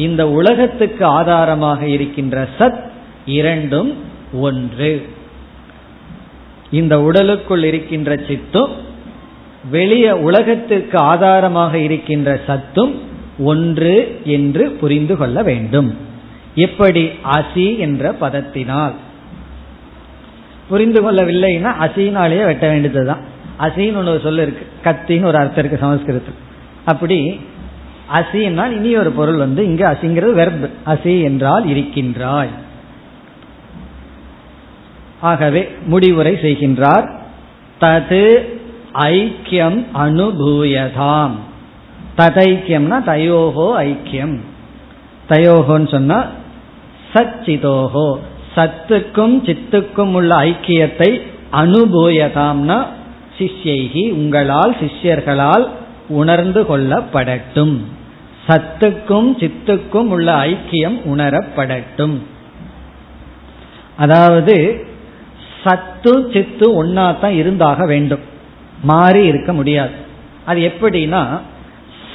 இந்த 0.00 0.30
உலகத்துக்கு 0.30 1.04
ஆதாரமாக 1.04 1.86
இருக்கின்ற 1.86 2.48
சத் 2.58 2.82
இரண்டும் 3.26 3.90
ஒன்று. 4.32 5.08
இந்த 6.70 7.00
உடலுக்குள் 7.02 7.64
இருக்கின்ற 7.64 8.14
சித்தும் 8.14 8.74
வெளிய 9.70 10.18
உலகத்திற்கு 10.18 10.98
ஆதாரமாக 10.98 11.78
இருக்கின்ற 11.78 12.40
சத்தும் 12.46 12.94
ஒன்று 13.38 14.20
என்று 14.24 14.70
புரிந்து 14.70 15.16
கொள்ள 15.16 15.42
வேண்டும். 15.42 15.96
எப்படி 16.54 17.10
அசி 17.30 17.78
என்ற 17.78 18.12
பதத்தினால். 18.20 18.94
புரிந்து 20.68 21.00
கொள்ளவில்லைன்னா 21.02 21.72
அசினாலேயே 21.80 22.44
வெட்ட 22.44 22.68
வேண்டியதுதான். 22.68 23.20
அசின்னு 23.60 24.08
ஒரு 24.08 24.20
சொல்லு 24.22 24.42
இருக்கு 24.42 24.64
கத்தின்னு 24.84 25.24
ஒரு 25.24 25.38
அர்த்தம் 25.38 25.64
இருக்கு 25.64 25.86
சமஸ்கிருதத்தில். 25.86 26.38
அப்படி 26.84 27.40
அசினால் 28.14 28.70
இனி 28.70 28.96
ஒரு 28.96 29.10
பொருள் 29.10 29.36
வந்து 29.36 29.64
இங்கு 29.64 29.86
அசிங்கிறது 29.86 30.32
வெர்ப் 30.32 30.70
அசி 30.86 31.22
என்றால் 31.22 31.66
இருக்கின்றாய். 31.66 32.48
ஆகவே 35.20 35.68
முடிவுரை 35.86 36.34
செய்கின்றார். 36.34 37.18
தது 37.80 38.38
ஐக்கியம் 38.94 39.84
அனுபூயதாம். 39.94 41.30
ததைக்கியம்னா 42.18 43.02
தயோகோ 43.06 43.74
ஐக்கியம். 43.78 44.40
தயோகோன்னு 45.28 45.90
சொன்னா 45.90 46.24
சச்சிதோகோ. 47.14 48.18
சத்துக்கும் 48.56 49.44
சித்துக்கும் 49.44 50.12
உள்ள 50.12 50.36
ஐக்கியத்தை 50.36 51.22
அனுபூயதாம்னா 51.52 52.86
சிஷ்யைகி 53.38 54.12
உங்களால் 54.12 54.76
சிஷ்யர்களால் 54.80 55.68
உணர்ந்து 56.08 56.62
கொள்ளப்படட்டும். 56.62 57.78
சத்துக்கும் 58.46 59.30
சித்துக்கும் 59.40 60.08
உள்ள 60.08 60.34
ஐக்கியம் 60.44 60.98
உணரப்படட்டும். 61.04 62.16
அதாவது 63.96 64.86
சத்து 65.64 66.30
சித்து 66.32 66.84
ஒன்னா 66.84 67.20
தான் 67.20 67.32
இருந்தாக 67.32 67.86
வேண்டும். 67.86 68.20
மாறி 68.82 69.26
இருக்க 69.26 69.52
முடியாது. 69.52 69.92
அது 70.44 70.60
எப்படின்னா 70.60 71.40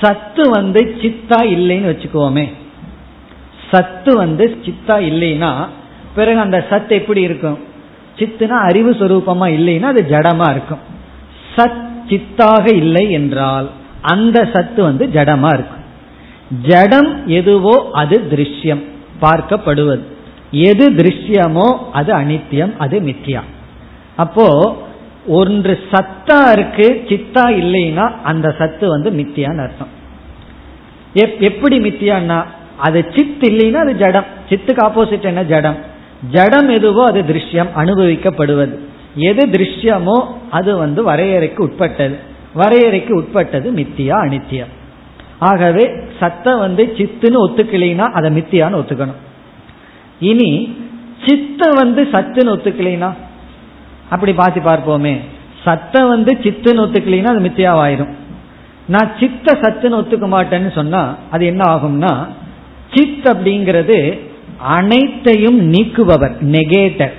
சத்து 0.02 0.50
வந்து 0.50 0.96
சித்தா 1.02 1.40
இல்லைன்னு 1.56 1.90
வச்சுக்கோமே. 1.92 2.54
சத்து 3.72 4.16
வந்து 4.16 4.58
சித்தா 4.66 4.96
இல்லைன்னா 5.10 5.68
பிறகு 6.16 6.40
அந்த 6.40 6.66
சத்து 6.70 6.96
எப்படி 6.96 7.22
இருக்கும்? 7.22 7.60
சித்துனா 8.18 8.58
அறிவு 8.70 8.92
சுரூபமா 8.92 9.48
இல்லைன்னா 9.58 9.82
அது 9.82 10.02
ஜடமா 10.10 10.50
இருக்கும். 10.52 10.80
சத் 11.56 11.84
சித்தாக 12.08 12.74
இல்லை 12.74 13.12
என்றால் 13.12 13.70
அந்த 14.02 14.50
சத்து 14.54 14.84
வந்து 14.84 15.06
ஜடமா 15.08 15.54
இருக்கும். 15.54 15.85
ஜடம் 16.52 17.28
எதுவோ 17.28 17.90
அது 17.92 18.16
திருஷ்யம் 18.32 18.84
பார்க்கப்படுவது. 19.22 20.04
எது 20.52 20.86
திருஷ்யமோ 20.90 21.68
அது 21.92 22.14
அனித்தியம் 22.14 22.74
அது 22.78 23.00
மித்தியா 23.00 23.42
அப்போ 24.16 24.76
ஒன்று 25.28 25.80
சத்தா 25.92 26.52
இருக்கு 26.52 27.06
சித்தா 27.10 27.46
இல்லைன்னா 27.62 28.12
அந்த 28.24 28.56
சத்து 28.58 28.90
வந்து 28.90 29.10
மித்தியான்னு 29.12 29.64
அர்த்தம். 29.64 29.92
எப்படி 31.40 31.80
மித்தியான்னா 31.80 32.44
அது 32.78 33.06
சித் 33.16 33.44
இல்லைன்னா 33.44 33.76
அது 33.76 33.96
ஜடம். 33.96 34.26
சித்துக்கு 34.50 34.82
ஆப்போசிட் 34.88 35.22
என்ன 35.22 35.44
ஜடம்? 35.44 35.76
ஜடம் 36.32 36.70
எதுவோ 36.70 37.06
அது 37.06 37.22
திருஷ்யம் 37.22 37.70
அனுபவிக்கப்படுவது. 37.76 38.76
எது 39.16 39.48
திருஷ்யமோ 39.48 40.24
அது 40.50 40.78
வந்து 40.78 41.12
வரையறைக்கு 41.12 41.60
உட்பட்டது. 41.60 42.16
வரையறைக்கு 42.56 43.12
உட்பட்டது 43.12 43.72
மித்தியா 43.72 44.16
அனித்தியம். 44.28 44.74
ஆகவே 45.48 45.86
சத்தம் 46.20 46.64
வந்து 46.66 46.84
சித்துன்னு 46.98 47.44
ஒத்துக்கலைன்னா 47.46 48.06
அதை 48.18 48.30
மித்தியான்னு 48.38 48.80
ஒத்துக்கணும். 48.82 49.22
இனி 50.32 50.52
சித்த 51.26 51.70
வந்து 51.82 52.02
சத்துன்னு 52.14 52.54
ஒத்துக்கலைனா 52.56 53.10
அப்படி 54.10 54.34
பார்த்து 54.34 54.62
பார்ப்போமே. 54.70 55.16
சத்தம் 55.66 56.12
வந்து 56.14 56.32
சித்துன்னு 56.44 56.84
ஒத்துக்கலைன்னா 56.86 57.32
அது 57.34 57.46
மித்தியாவாயிரும். 57.48 58.14
நான் 58.94 59.12
சித்த 59.20 59.58
சத்துன்னு 59.62 60.00
ஒத்துக்க 60.00 60.28
மாட்டேன்னு 60.34 60.72
சொன்னா 60.80 61.04
அது 61.32 61.44
என்ன 61.52 61.64
ஆகும்னா 61.74 62.14
சித் 62.96 63.28
அப்படிங்கிறது 63.32 63.98
அனைத்தையும் 64.76 65.58
நீக்குபவர் 65.74 66.36
நெகேட்டர் 66.56 67.16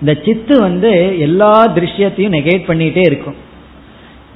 இந்த 0.00 0.12
சித்து 0.24 0.54
வந்து 0.66 0.90
எல்லா 1.26 1.52
திருஷ்யத்தையும் 1.76 2.34
நெகேட் 2.36 2.68
பண்ணிட்டே 2.68 3.02
இருக்கும். 3.10 3.38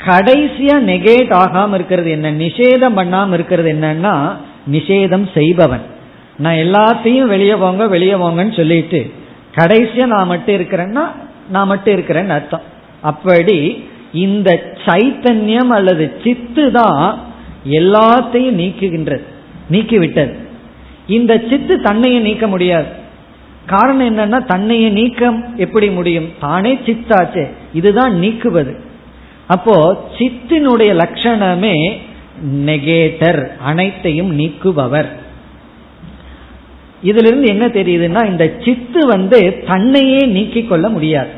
கடைசியா 0.07 0.77
நெகேட் 0.91 1.33
ஆகாம 1.33 1.75
இருக்கிறது 1.75 2.11
என்ன? 2.11 2.33
நிஷேதம் 2.33 2.97
பண்ணாம 2.97 3.33
இருக்கிறது 3.33 3.73
என்னன்னா 3.73 4.37
நிஷேதம் 4.73 5.27
செய்பவன். 5.35 5.81
நான் 6.37 6.55
எல்லாத்தையும் 6.55 7.27
வெளியே 7.27 7.55
போங்க 7.55 7.89
வெளியே 7.89 8.13
போங்கன்னு 8.13 8.57
சொல்லிட்டு 8.57 9.13
கடைசியா 9.57 10.07
நான் 10.07 10.27
மட்டும் 10.27 10.55
இருக்கிறேன்னா 10.55 11.01
நான் 11.49 11.67
மட்டும் 11.67 11.95
இருக்கிறேன்னு 11.95 12.29
அர்த்தம். 12.29 12.63
அப்படி 13.01 13.89
இந்த 14.13 14.73
சைத்தன்யம் 14.85 15.69
அல்லது 15.69 16.21
சித்து 16.25 16.71
தான் 16.71 17.21
எல்லாத்தையும் 17.71 18.59
நீக்குகின்றது 18.59 19.23
நீக்கிவிட்டது. 19.71 20.35
இந்த 21.07 21.43
சித்து 21.51 21.81
தன்னையை 21.81 22.21
நீக்க 22.21 22.47
முடியாது. 22.47 22.87
காரணம் 23.67 24.19
என்னன்னா 24.19 24.45
தன்னையை 24.45 24.91
நீக்கம் 24.91 25.57
எப்படி 25.57 25.91
முடியும்? 25.91 26.29
தானே 26.41 26.75
சித்தாச்சே. 26.75 27.47
இதுதான் 27.73 28.19
நீக்குவது. 28.19 28.86
அப்போ 29.49 30.07
சித்தினுடைய 30.19 30.91
லட்சணமே 31.03 31.99
நெகேட்டர் 32.67 33.57
அனைத்தையும் 33.57 34.39
நீக்குபவர். 34.39 35.09
இதிலிருந்து 37.03 37.47
என்ன 37.49 37.67
தெரியுதுன்னா 37.67 38.27
இந்த 38.27 38.55
சித்து 38.65 39.07
வந்து 39.07 39.63
தன்னையே 39.67 40.19
நீக்கிக் 40.19 40.69
கொள்ள 40.69 40.89
முடியாது. 40.89 41.31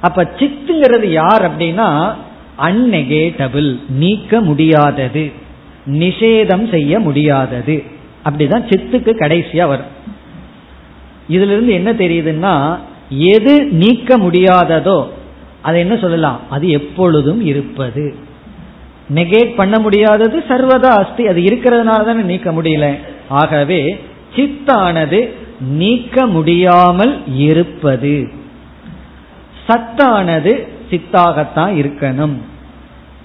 அப்ப 0.00 0.32
சித்துங்கிறது 0.38 1.06
யார் 1.06 1.50
அப்படின்னா 1.50 2.14
அந்நெகேட்டபிள் 2.58 3.78
நீக்க 3.88 4.40
முடியாதது 4.40 5.32
நிஷேதம் 5.86 6.70
செய்ய 6.70 6.98
முடியாதது. 6.98 7.84
அப்படிதான் 8.24 8.66
சித்துக்கு 8.70 9.12
கடைசியா 9.14 9.66
வரும். 9.66 9.92
இதுல 11.28 11.52
இருந்து 11.54 11.72
என்ன 11.72 11.92
தெரியுதுன்னா 11.92 12.78
எது 13.08 13.64
நீக்க 13.64 14.18
முடியாததோ 14.18 15.08
அதை 15.62 15.80
என்ன 15.80 15.96
சொல்லலாம்? 15.96 16.40
அது 16.50 16.68
எப்பொழுதும் 16.68 17.44
இருப்பது. 17.44 18.14
நெகேட் 19.14 19.54
பண்ண 19.54 19.78
முடியாதது 19.78 20.38
சர்வதா 20.48 20.86
அஸ்தி. 20.86 21.26
அது 21.26 21.40
இருக்கிறதுனால 21.40 22.04
தானே 22.04 22.22
நீக்க 22.22 22.52
முடியல. 22.52 22.98
ஆகவே 23.28 24.00
சித்தானது 24.36 25.28
நீக்க 25.60 26.26
முடியாமல் 26.26 27.36
இருப்பது. 27.36 28.28
சத்தானது 29.68 30.68
சித்தாகத்தான் 30.90 31.72
இருக்கணும். 31.74 32.34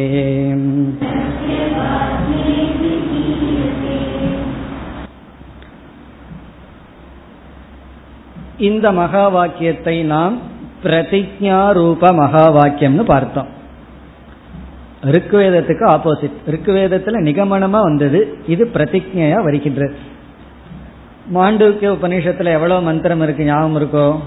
இந்த 8.61 8.88
மகா 8.88 9.29
வாக்கியத்தை 9.29 10.03
நாம் 10.03 10.50
பிரதிஜா 10.84 11.72
ரூப 11.72 12.12
மகா 12.12 12.56
வாக்கியம்னு 12.56 13.04
பார்த்தோம். 13.04 13.48
ருக்குவேதத்துக்கு 15.04 15.86
ஆப்போசிட் 15.89 16.50
ருக்குவேதத்துல 16.50 17.20
நிகமனமா 17.24 17.82
வந்தது 17.82 18.38
இது 18.48 18.70
பிரதிஜையா 18.74 19.44
வருகின்றது 19.44 19.96
மாண்டூக்கிய 21.34 21.96
உபநிஷத்துல 21.96 22.46
எவ்வளவு 22.46 22.82
மந்திரம் 22.82 23.22
இருக்கு 23.22 23.44
ஞாபகம் 23.44 23.78
இருக்கோ? 23.82 24.20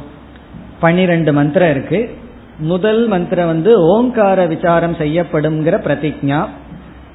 பன்னிரெண்டு 0.81 1.33
மந்திரம் 1.33 1.71
இருக்கு. 1.71 2.17
முதல் 2.59 3.07
மந்திரம் 3.07 3.47
வந்து 3.47 3.81
ஓங்கார 3.81 4.47
விசாரம் 4.47 4.95
செய்யப்படுங்கிற 4.95 5.79
பிரதிஜா. 5.87 6.47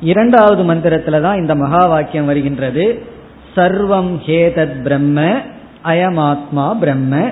இரண்டாவது 0.01 0.63
மந்திரத்துல 0.63 1.21
தான் 1.21 1.37
இந்த 1.37 1.55
மகா 1.55 1.85
வாக்கியம் 1.85 2.25
வருகின்றது. 2.25 3.03
சர்வம் 3.55 4.19
ஹேதத் 4.25 4.81
பிரம்ம 4.81 5.41
அயமாத்மா 5.83 6.79
பிரம்ம. 6.79 7.31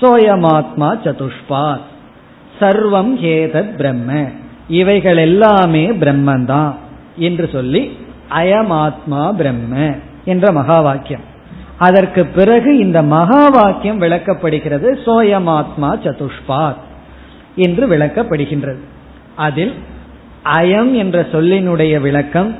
சோயமாத்மா 0.00 0.88
சதுஷ்பாத். 1.04 1.86
சர்வம் 2.60 3.14
ஹேதத் 3.22 3.76
பிரம்ம. 3.76 4.28
இவைகள் 4.68 5.16
எல்லாமே 5.16 5.90
பிரம்மந்தான் 5.90 6.74
என்று 7.16 7.48
சொல்லி 7.52 7.96
அயமாத்மா 8.30 9.32
பிரம்ம 9.32 9.90
என்ற 10.24 10.52
மகா 10.52 10.80
வாக்கியம் 10.80 11.20
அதற்கு 11.78 12.26
பிறகு 12.26 12.78
இந்த 12.78 13.02
மகா 13.02 13.48
வாக்கியம் 13.48 14.00
விளக்கப்படுகிறது 14.00 14.98
சோயமாத்மா 15.06 15.90
சதுஷ்பாத் 16.04 16.80
என்று 17.56 17.88
விளக்கப்படுகின்றது. 17.88 18.78
அதில் 19.36 19.74
அயம் 20.44 20.94
என்ற 20.94 21.26
சொல்லினுடைய 21.32 22.00
விளக்கம் 22.00 22.56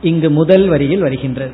இங்கு 0.00 0.30
முதல் 0.30 0.68
வரியில் 0.68 1.00
வருகின்றது. 1.00 1.52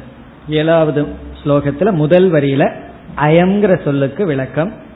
ஏழாவது 0.49 1.07
ஸ்லோகத்தில் 1.45 1.93
முதல் 1.93 2.33
வரியில 2.33 2.73
அயங்கிற 3.17 3.85
சொல்லுக்கு 3.85 4.27
விளக்கம் 4.27 4.89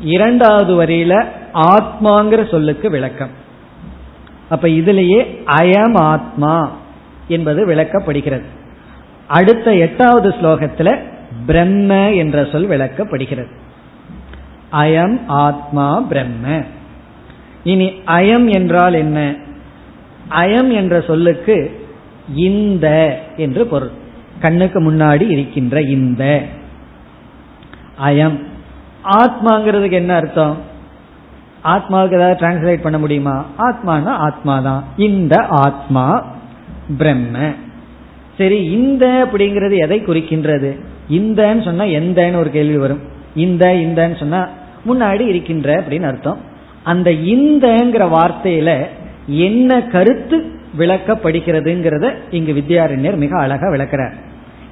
இரண்டாவது 0.00 0.82
வரியில 0.82 1.24
ஆத்மாங்கிற 1.54 2.50
சொல்லுக்கு 2.50 2.90
விளக்கம். 2.90 3.30
அப்ப 4.48 4.68
இதுலேயே 4.68 5.42
அயம் 5.46 5.96
ஆத்மா 5.96 6.70
என்பது 7.28 7.66
விளக்கப்படுகிறது. 7.66 8.42
அடுத்த 9.26 9.74
எட்டாவது 9.74 10.28
ஸ்லோகத்துல 10.28 10.98
பிரம்ம 11.46 12.12
என்ற 12.12 12.48
சொல் 12.52 12.68
விளக்கப்படுகிறது. 12.68 13.50
அயம் 14.72 15.20
ஆத்மா 15.26 16.00
பிரம்ம 16.00 16.62
இனி 17.64 17.92
அயம் 18.06 18.48
என்றால் 18.50 18.94
என்ன? 18.94 19.34
அயம் 20.30 20.72
என்ற 20.72 21.00
சொல்லுக்கு 21.00 21.86
இந்த 22.34 23.18
என்று 23.36 23.66
பொருள். 23.66 23.90
கண்ணுக்கு 24.40 24.92
முன்னாடி 24.92 25.28
இருக்கின்ற 25.28 25.80
இந்த. 25.80 26.42
அயம் 28.04 28.46
ஆத்மாங்கிறதுக்கு 29.16 29.92
என்ன 29.92 30.14
அர்த்தம்? 30.14 30.56
ஆத்மாவுக்கு 31.64 32.14
ஏதாவது 32.14 32.46
டிரான்ஸ்லேட் 32.46 32.82
பண்ண 32.82 32.98
முடியுமா? 32.98 33.44
ஆத்மானா 33.58 34.04
ஆத்மா 34.04 34.60
தான் 34.60 34.84
இந்த 34.96 35.36
ஆத்மா 35.48 36.24
பிரம்ம. 36.98 37.38
சரி 38.38 38.64
இந்த 38.64 39.28
அப்படிங்கிறது 39.32 39.76
எதை 39.76 40.00
குறிக்கின்றது? 40.00 40.80
இந்தன்னு 41.10 41.64
சொன்னா 41.64 41.84
எந்தன்னு 41.84 42.36
ஒரு 42.36 42.50
கேள்வி 42.50 42.76
வரும். 42.76 43.00
இந்த 43.34 43.66
இந்தன்னு 43.66 44.18
சொன்னா 44.18 44.48
முன்னாடி 44.86 45.20
இருக்கின்ற 45.20 45.80
அப்படின்னு 45.80 46.02
அர்த்தம். 46.02 46.38
அந்த 46.82 47.10
இந்தங்கிற 47.10 48.04
வார்த்தையில 48.16 48.86
என்ன 49.26 49.82
கருத்து 49.82 50.52
விளக்கப்படுகிறதுங்கிறத 50.78 52.14
இங்கு 52.30 52.52
வித்யாரண்யர் 52.52 53.16
மிக 53.16 53.38
அழகா 53.38 53.68
விளக்கிறார். 53.68 54.14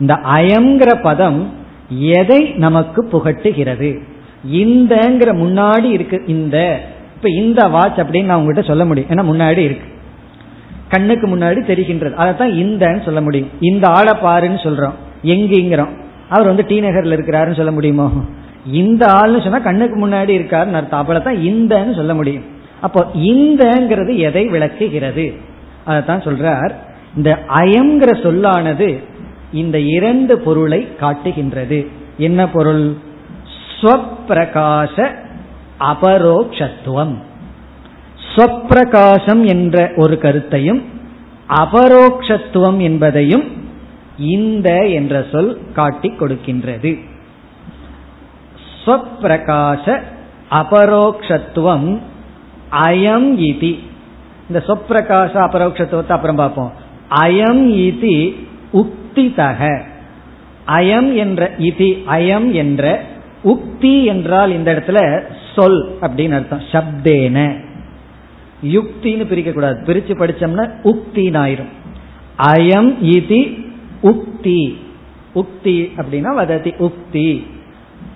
இந்த 0.00 0.14
அயங்கிற 0.14 1.02
பதம் 1.02 1.52
எதை 1.98 2.52
நமக்கு 2.56 3.08
புகட்டுகிறது? 3.12 4.02
இந்தங்கிற 4.52 5.34
முன்னாடி 5.34 5.84
இருக்கு 5.84 6.22
இந்த. 6.26 6.80
இப்ப 7.16 7.30
இந்த 7.30 7.68
வாட்ச் 7.68 7.98
அப்படின்னு 7.98 8.24
நான் 8.24 8.38
உங்ககிட்ட 8.38 8.68
சொல்ல 8.68 8.84
முடியும். 8.84 9.10
ஏன்னா 9.10 9.34
முன்னாடி 9.34 9.56
இருக்கு. 9.56 9.88
கண்ணுக்கு 10.88 11.36
முன்னாடி 11.36 11.70
தெரிகின்றது. 11.70 12.14
அதைத்தான் 12.14 12.50
இந்தன்னு 12.50 13.04
சொல்ல 13.04 13.20
முடியும். 13.20 13.48
இந்த 13.60 13.88
ஆளை 13.88 14.12
பாருன்னு 14.12 14.52
சொல்றோம். 14.52 14.92
எங்கிங்கிறோம். 15.24 15.88
அவர் 16.28 16.46
வந்து 16.46 16.64
டி 16.66 16.80
நகர்ல 16.80 17.18
இருக்கிறாருன்னு 17.18 17.56
சொல்ல 17.56 17.70
முடியுமோ? 17.70 18.12
இந்த 18.72 19.06
ஆள்னு 19.06 19.42
சொன்னா 19.42 19.58
கண்ணுக்கு 19.58 20.08
முன்னாடி 20.08 20.40
இருக்காருன்னு 20.40 20.72
அர்த்தம். 20.72 21.06
அப்பள 21.06 21.22
தான் 21.22 21.36
இந்தன்னு 21.36 21.94
சொல்ல 21.94 22.14
முடியும். 22.14 22.44
அப்போ 22.80 23.06
இந்தங்கிறது 23.16 24.16
எதை 24.16 24.46
விளக்குகிறது? 24.46 25.34
அதைத்தான் 25.84 26.22
சொல்றார். 26.22 26.72
இந்த 27.16 27.38
அயங்கிற 27.48 28.22
சொல்லானது 28.22 28.98
இந்த 29.52 29.80
இரண்டு 29.80 30.38
பொருளை 30.38 30.96
காட்டுகின்றது. 30.96 31.86
என்ன 32.18 32.48
பொருள்? 32.48 32.96
ஸ்வப்பிரகாச 33.80 35.14
அபரோக்ஷத்துவம். 35.80 37.14
ஸ்வப்பிரகாசம் 38.34 39.44
என்ற 39.44 39.92
ஒரு 39.96 40.18
கருத்தையும் 40.18 40.84
அபரோக்ஷத்துவம் 41.48 42.78
என்பதையும் 42.78 43.44
இந்த 44.18 44.88
என்ற 44.88 45.24
சொல் 45.32 45.72
காட்டிக் 45.72 46.22
கொடுக்கின்றது. 46.22 47.04
ஸ்வப்பிரகாச 48.84 50.00
அபரோக்ஷத்துவம் 50.50 52.00
அயம் 52.70 53.28
இதி. 53.48 53.78
இந்த 54.48 54.64
சொப்பிரகாச 54.66 55.32
அபரோக்ஷத்துவத்தை 55.32 56.08
அப்புறம் 56.08 56.36
பார்ப்போம். 56.36 56.72
அயம் 57.10 57.64
இதி 57.88 58.46
உக்திதக. 58.72 59.82
அயம் 60.66 61.14
என்ற 61.14 61.50
இதி 61.58 62.02
அயம் 62.08 62.50
என்ற 62.50 63.02
உக்தி 63.46 64.04
என்றால் 64.04 64.52
இந்த 64.52 64.72
இடத்துல 64.72 65.22
சொல் 65.54 65.98
அப்படின்னு 66.00 66.30
அர்த்தம். 66.30 66.62
சப்தேன. 66.72 67.64
யுக்தின்னு 68.64 69.24
பிரிக்க 69.24 69.52
கூடாது 69.52 69.92
பிரிச்சு 69.92 70.10
படிச்சோம்னா 70.10 70.70
உக்தின்னு 70.84 71.40
ஆயிரும். 71.46 71.72
அயம் 72.38 72.94
இதி 73.02 73.66
உக்தி. 74.02 74.76
உக்தி 75.34 75.90
அப்படின்னா 75.96 76.34
வததி. 76.34 76.70
உக்தி. 76.70 77.46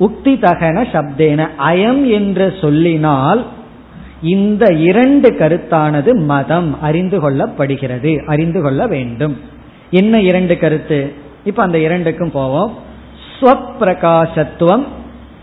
உக்தி 0.01 0.37
தகன 0.41 0.87
சப்தேன. 0.93 1.49
அயம் 1.59 2.11
என்று 2.11 2.55
சொல்லினால் 2.61 3.47
இந்த 4.22 4.72
இரண்டு 4.72 5.33
கருத்தானது 5.33 6.14
மதம். 6.24 6.81
அறிந்து 6.81 7.31
கொள்ளப்படுகிறது. 7.31 8.24
அறிந்து 8.24 8.62
கொள்ள 8.62 8.87
வேண்டும். 8.87 9.41
என்ன 9.91 10.20
இரண்டு 10.20 10.59
கருத்து? 10.59 11.12
இப்ப 11.45 11.62
அந்த 11.62 11.78
இரண்டுக்கும் 11.78 12.31
போவோம். 12.31 12.78
ஸ்வப்பிரகாசத்துவம் 13.41 14.85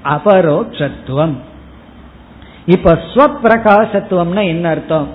அபரோக்ஷத்துவம். 0.09 1.35
இப்ப 2.65 2.99
ஸ்வப்பிரகாசத்துவம்னா 3.13 4.43
என்ன 4.47 4.69
அர்த்தம்? 4.69 5.07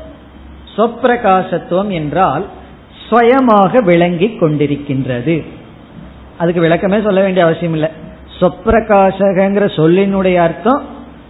ஸ்வப்பிரகாசத்துவம் 0.76 1.88
என்றால் 1.88 2.44
ஸ்வயமாக 3.10 3.82
விளங்கி 3.82 4.36
கொண்டிருக்கின்றது. 4.40 5.44
அதுக்கு 6.38 6.62
விளக்கமே 6.62 7.02
சொல்ல 7.02 7.20
வேண்டிய 7.20 7.46
அவசியம் 7.46 7.72
இல்லை. 7.72 7.88
சொப்பிரகாசகங்கிற 8.40 9.64
சொல்லினுடைய 9.78 10.36
அர்த்தம் 10.36 10.82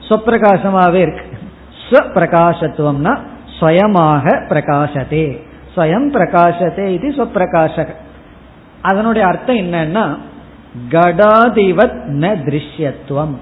சொப்பிரகாசமாகவே 0.08 1.00
இருக்கு. 1.06 1.26
ஸ்வப்பிரகாசத்துவம்னா 1.90 3.14
ஸ்வயமாக 3.60 4.24
பிரகாசதே 4.50 5.26
ஸ்வயம் 5.76 6.08
பிரகாசதே 6.14 6.86
இது 6.86 7.08
சொப்பிரகாசக 7.08 7.88
அதனுடைய 8.82 9.26
அர்த்தம் 9.26 9.56
என்னன்னா 9.56 10.04
கடாதிவத் 10.90 11.98
ந 12.20 12.30
திருஷ்யத்துவம். 12.46 13.34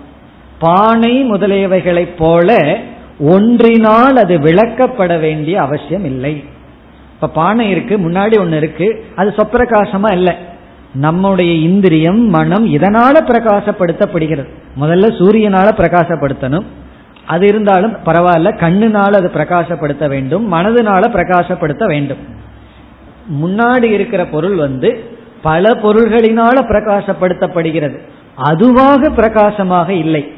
பானை 0.61 1.33
முதலியவைகளைப் 1.33 2.17
போல 2.19 2.79
ஒன்றினால் 3.19 4.17
அது 4.17 4.39
விளக்கப்பட 4.39 5.21
வேண்டிய 5.21 5.61
அவசியம் 5.61 6.05
இல்லை. 6.05 6.45
இப்ப 7.15 7.29
பானை 7.29 7.71
இருக்கு 7.71 7.99
முன்னாடி 7.99 8.41
ஒன்று 8.41 8.57
இருக்கு 8.57 9.05
அது 9.17 9.35
சொப்பிரகாசமா 9.37 10.13
இல்லை. 10.13 10.35
நம்முடைய 10.95 11.53
இந்திரியம் 11.53 12.21
மனம் 12.29 12.67
இதனால 12.67 13.17
பிரகாசப்படுத்தப்படுகிறது. 13.27 14.49
முதல்ல 14.81 15.09
சூரியனால 15.19 15.69
பிரகாசப்படுத்தணும். 15.77 16.65
அது 17.27 17.47
இருந்தாலும் 17.47 17.97
பரவாயில்ல 18.05 18.51
கண்ணுனால 18.57 19.13
அது 19.13 19.31
பிரகாசப்படுத்த 19.35 20.09
வேண்டும் 20.09 20.53
மனதுனால 20.53 21.03
பிரகாசப்படுத்த 21.17 21.87
வேண்டும். 21.87 22.23
முன்னாடி 23.43 23.83
இருக்கிற 23.83 24.27
பொருள் 24.27 24.55
வந்து 24.55 25.05
பல 25.43 25.71
பொருள்களினால 25.75 26.57
பிரகாசப்படுத்தப்படுகிறது. 26.71 27.99
அதுவாக 28.37 29.11
பிரகாசமாக 29.11 29.93
இல்லை. 29.93 30.33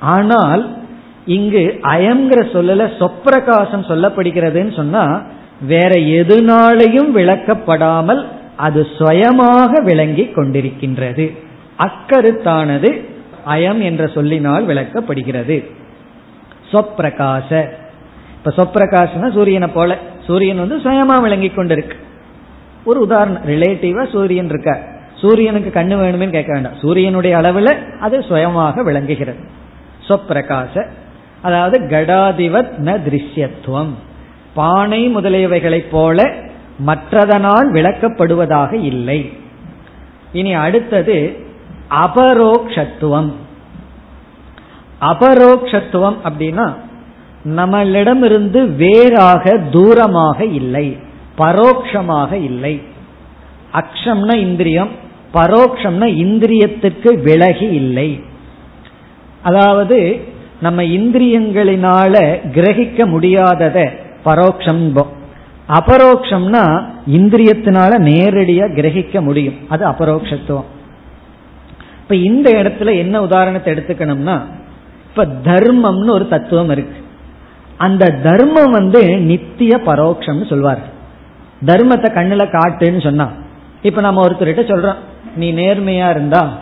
ஆனால் 0.00 0.78
இங்கு 1.26 1.78
அயங்கிற 1.82 2.40
சொல்லல 2.54 2.88
சொப்பிரகாசம் 2.98 3.88
சொல்லப்படுகிறதுன்னு 3.88 4.74
சொன்னா 4.76 5.22
வேற 5.66 5.94
எதுனாலையும் 5.94 7.10
விளக்கப்படாமல் 7.14 8.26
அது 8.56 8.86
சுயமாக 8.98 9.80
விளங்கி 9.80 10.22
கொண்டிருக்கின்றது. 10.22 11.36
அக்கருத்தானது 11.78 13.04
அயம் 13.46 13.78
என்ற 13.78 14.06
சொல்லினால் 14.06 14.66
விளக்கப்படுகிறது. 14.66 15.64
சொப்பிரகாச 16.72 17.50
இப்ப 18.36 18.52
சொப்பிரகாசனா 18.56 19.32
சூரியனை 19.34 19.68
போல. 19.68 19.98
சூரியன் 20.26 20.68
வந்து 20.68 20.76
சுயமா 20.76 21.22
விளங்கி 21.22 21.52
கொண்டிருக்கு. 21.56 21.96
ஒரு 22.84 23.00
உதாரணம் 23.00 23.46
ரிலேட்டிவா 23.46 24.10
சூரியன் 24.12 24.48
இருக்க 24.48 24.78
சூரியனுக்கு 25.14 25.80
கண்ணு 25.80 25.94
வேணுமே 26.02 26.30
கேட்க 26.30 26.52
வேண்டாம். 26.52 26.78
சூரியனுடைய 26.82 27.36
அளவுல 27.36 27.70
அது 28.00 28.22
சுயமாக 28.22 28.82
விளங்குகிறது. 28.82 29.38
ஸ்வப்பிரகாச 30.10 30.90
அதாவது 31.42 31.78
கடாதிவத் 31.78 32.72
ந 32.78 32.98
திருஷ்யத்துவம். 33.06 33.92
பானை 34.54 35.16
முதலியவைகளைப் 35.16 35.90
போல 35.90 36.34
மற்றதனால் 36.86 37.68
விளக்கப்படுவதாக 37.72 38.72
இல்லை. 38.72 39.32
இனி 40.32 40.54
அடுத்தது 40.54 41.36
அபரோக்ஷத்துவம். 41.90 43.32
அபரோக்ஷத்துவம் 45.00 46.16
அப்படின்னா 46.24 46.74
நம்மளிடமிருந்து 47.44 48.74
வேறாக 48.74 49.58
தூரமாக 49.72 50.40
இல்லை 50.40 50.96
பரோக்ஷமாக 51.38 52.32
இல்லை. 52.32 52.82
அக்ஷம்னா 53.72 54.34
இந்திரியம் 54.34 54.90
பரோக்ஷம்னா 55.34 56.06
இந்திரியத்திற்கு 56.24 57.22
விலகி 57.22 57.68
இல்லை. 57.68 58.20
அதாவது 59.42 60.20
நம்ம 60.60 60.82
இந்திரியங்களினால 60.82 62.14
கிரகிக்க 62.52 63.06
முடியாதத 63.06 63.90
பரோக்ஷம் 64.24 65.04
அபரோக்ஷம்னா 65.68 66.84
இந்திரியத்தினால 67.06 67.92
நேரடியா 67.98 68.64
கிரகிக்க 68.74 69.20
முடியும். 69.20 69.54
அது 69.68 69.88
அபரோக்ஷத்துவம். 69.88 70.68
இப்ப 72.02 72.16
இந்த 72.16 72.50
இடத்துல 72.50 72.96
என்ன 72.96 73.22
உதாரணத்தை 73.22 73.74
எடுத்துக்கணும்னா 73.74 74.40
இப்ப 75.08 75.24
தர்மம்னு 75.24 76.10
ஒரு 76.10 76.28
தத்துவம் 76.28 76.70
இருக்கு. 76.70 76.98
அந்த 77.76 78.06
தர்மம் 78.06 78.70
வந்து 78.70 79.18
நித்திய 79.18 79.76
பரோட்சம்னு 79.76 80.48
சொல்வார். 80.48 80.78
தர்மத்தை 81.66 82.08
கண்ணுல 82.18 82.44
காட்டுன்னு 82.52 83.02
சொன்னா 83.02 83.30
இப்ப 83.82 84.00
நம்ம 84.00 84.26
ஒருத்தர்கிட்ட 84.26 84.64
சொல்றோம் 84.72 84.96
நீ 85.36 85.52
நேர்மையா 85.52 86.10
இருந்தா 86.10 86.58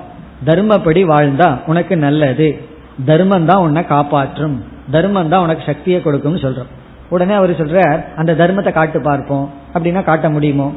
தர்மப்படி 0.47 1.03
வாழ்ந்தா 1.05 1.59
உனக்கு 1.67 1.97
நல்லது. 1.97 2.68
தர்மம் 3.07 3.47
தான் 3.47 3.59
உன்னை 3.59 3.87
காப்பாற்றும். 3.87 4.65
தர்மம் 4.91 5.29
தான் 5.29 5.43
உனக்கு 5.43 5.63
சக்தியை 5.67 6.03
கொடுக்கும்னு 6.03 6.39
சொல்றோம். 6.39 6.77
உடனே 7.09 7.35
அவர் 7.35 7.51
சொல்றார் 7.51 8.15
அந்த 8.17 8.35
தர்மத்தை 8.35 8.73
காட்டு 8.73 9.01
பார்ப்போம். 9.01 9.51
அப்படின்னா 9.75 10.03
காட்ட 10.03 10.31
முடியுமோ? 10.31 10.73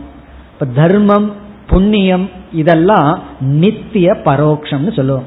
இப்ப 0.53 0.65
தர்மம் 0.65 1.33
புண்ணியம் 1.67 2.29
இதெல்லாம் 2.51 3.19
நித்திய 3.39 4.11
பரோக்ஷம்னு 4.11 4.93
சொல்லுவோம். 4.93 5.23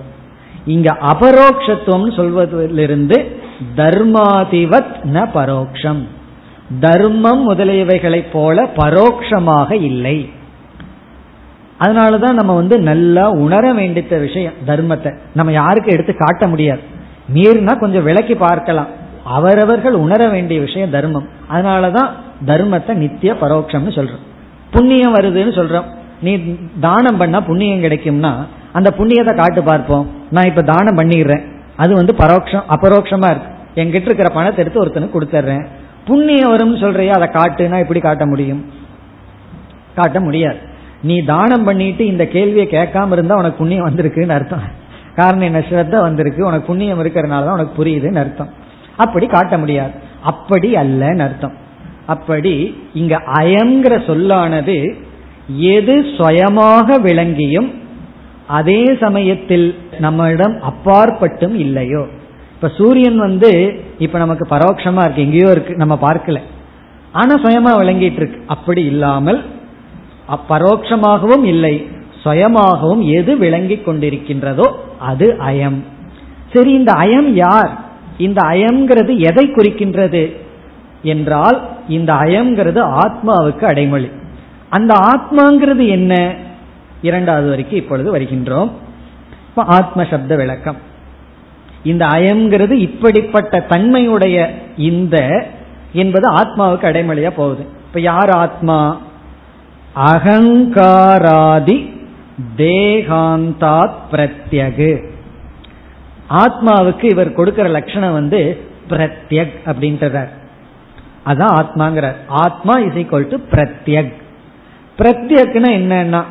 இங்க 0.64 0.96
அபரோக்ஷத்துவம்னு 1.02 2.16
சொல்வதிலிருந்து 2.16 3.38
தர்மாதிவத் 3.76 4.94
ந 5.12 5.28
பரோக்ஷம். 5.34 6.02
தர்மம் 6.80 7.50
முதலியவைகளைப் 7.50 8.30
போல 8.32 8.62
பரோக்ஷமாக 8.62 9.72
இல்லை. 9.72 10.30
அதனாலதான் 11.84 12.38
நம்ம 12.40 12.54
வந்து 12.54 12.78
நல்லா 12.78 13.30
உணர 13.30 13.72
வேண்டிய 13.72 14.18
விஷயம் 14.18 14.52
தர்மத்தை. 14.66 15.16
நம்ம 15.34 15.52
யாருக்கு 15.52 15.92
எடுத்து 15.92 16.16
காட்ட 16.16 16.46
முடியாது. 16.46 16.80
மீறினா 17.34 17.78
கொஞ்சம் 17.78 18.02
விளக்கி 18.02 18.34
பார்க்கலாம். 18.34 18.86
அவரவர்கள் 19.24 19.94
உணர 19.94 20.28
வேண்டிய 20.28 20.60
விஷயம் 20.60 20.90
தர்மம். 20.90 21.28
அதனாலதான் 21.52 22.10
தர்மத்தை 22.46 22.94
நித்திய 22.94 23.32
பரோட்சம்னு 23.32 23.92
சொல்றோம். 23.98 24.24
புண்ணியம் 24.70 25.14
வருதுன்னு 25.14 25.56
சொல்றோம். 25.58 25.88
நீ 26.20 26.56
தானம் 26.80 27.16
பண்ணா 27.16 27.40
புண்ணியம் 27.40 27.82
கிடைக்கும்னா 27.82 28.32
அந்த 28.72 28.94
புண்ணியத்தை 28.98 29.36
காட்டு 29.36 29.62
பார்ப்போம். 29.62 30.10
நான் 30.30 30.44
இப்ப 30.44 30.62
தானம் 30.62 30.98
பண்ணிடுறேன். 30.98 31.44
அது 31.76 31.94
வந்து 31.94 32.14
பரோட்சம் 32.18 32.66
அபரோக்ஷமா 32.68 33.30
இருக்கு. 33.30 33.50
என்கிட்ட 33.74 34.08
இருக்கிற 34.08 34.28
பணத்தை 34.28 34.64
எடுத்து 34.64 34.84
ஒருத்தனுக்கு 34.84 35.16
கொடுத்துட்றேன். 35.16 35.66
புண்ணியம் 36.04 36.52
வரும்னு 36.52 36.80
சொல்றியா 36.80 37.12
அதை 37.12 37.28
காட்டுனா 37.28 37.78
எப்படி 37.78 38.00
காட்ட 38.00 38.26
முடியும்? 38.26 38.72
காட்ட 39.94 40.20
முடியாது. 40.20 40.72
நீ 41.04 41.16
தானம் 41.20 41.64
பண்ணிட்டு 41.64 42.06
இந்த 42.06 42.26
கேள்வியை 42.26 42.66
கேட்காம 42.66 43.12
இருந்தா 43.12 43.36
உனக்கு 43.36 43.58
புண்ணியம் 43.58 43.88
வந்திருக்குன்னு 43.88 44.28
அர்த்தம். 44.28 44.62
காரணம் 45.16 45.44
என்ன? 45.44 45.58
ஸ்ரத்த 45.58 46.00
வந்திருக்கு. 46.00 46.46
உனக்கு 46.46 46.66
புண்ணியம் 46.66 47.04
இருக்கிறனால 47.04 47.44
தான் 47.44 47.48
உனக்கு 47.48 47.84
புரியுதுன்னு 47.84 48.16
அர்த்தம். 48.16 48.48
அப்படி 48.96 49.26
காட்ட 49.26 49.58
முடியாது. 49.58 49.90
அப்படி 50.22 50.72
அல்லன்னு 50.72 51.18
அர்த்தம். 51.18 51.52
அப்படி 52.06 52.76
இங்க 52.94 53.22
அயங்கிற 53.32 54.06
சொல்லானது 54.06 54.96
எது 55.56 56.04
சுயமாக 56.18 56.98
விளங்கியும் 56.98 57.72
அதே 58.46 58.96
சமயத்தில் 59.00 59.78
நம்மிடம் 59.98 60.58
அப்பாற்பட்டும் 60.62 61.54
இல்லையோ. 61.54 62.06
இப்ப 62.54 62.68
சூரியன் 62.68 63.16
வந்து 63.16 63.80
இப்ப 63.98 64.18
நமக்கு 64.18 64.56
பரோட்சமா 64.56 65.00
இருக்கு. 65.04 65.22
எங்கேயோ 65.22 65.50
இருக்கு. 65.50 65.74
நம்ம 65.74 65.98
பார்க்கல. 66.02 66.38
ஆனா 67.12 67.34
சுயமா 67.34 67.78
விளங்கிட்டு 67.80 68.20
இருக்கு. 68.20 68.42
அப்படி 68.46 68.84
இல்லாமல் 68.84 69.44
பரோட்சமாகவும் 70.28 71.44
இல்லை. 71.44 71.88
சுயமாகவும் 72.24 73.02
எது 73.08 73.36
விளங்கி 73.36 73.74
கொண்டிருக்கின்றதோ 73.74 74.70
அது 74.98 75.36
அயம். 75.40 75.82
சரி 76.52 76.72
இந்த 76.72 76.92
அயம் 76.92 77.32
யார்? 77.32 77.80
இந்த 78.18 78.42
அயம்ங்கிறது 78.42 79.18
எதை 79.18 79.46
குறிக்கின்றது? 79.46 80.36
என்றால் 81.02 81.68
இந்த 81.88 82.12
அயம்ங்கிறது 82.12 83.06
ஆத்மாவுக்கு 83.06 83.64
அடைமொழி. 83.64 84.10
அந்த 84.68 84.94
ஆத்மாங்கிறது 84.94 85.88
என்ன? 85.88 86.34
இரண்டாவது 87.02 87.48
வரைக்கும் 87.48 87.78
இப்பொழுது 87.78 88.18
வருகின்றோம். 88.18 88.70
ஆத்ம 89.54 90.04
சப்த 90.04 90.36
விளக்கம். 90.36 90.76
இந்த 91.84 92.06
அயம்ங்கிறது 92.06 92.70
இப்படிப்பட்ட 92.70 93.60
தன்மையுடைய 93.60 94.54
இந்த 94.76 95.46
என்பது 95.92 96.32
ஆத்மாவுக்கு 96.32 96.84
அடைமொழியா 96.84 97.30
போகுது. 97.30 97.66
இப்ப 97.86 98.00
யார் 98.00 98.30
ஆத்மா? 98.30 99.00
அகங்காராதி 99.96 101.92
தேகாந்தாத் 102.56 103.94
பிரத்யகு. 104.12 105.10
ஆத்மாவுக்கு 106.30 107.04
இவர் 107.04 107.32
கொடுக்கிற 107.32 107.68
லட்சணம் 107.68 108.12
வந்து 108.12 108.60
பிரத்யக் 108.88 109.54
அப்படின்றார் 109.66 110.28
அதான் 111.26 111.54
ஆத்மாங்கிறார். 111.60 112.14
ஆத்மா 112.26 112.78
இஸ் 112.78 112.92
ஈக்வல் 112.92 113.28
டு 113.28 113.36
பிரத்யக். 113.50 114.12
பிரத்யக்னா 114.98 115.70
என்னன்னா 115.70 116.24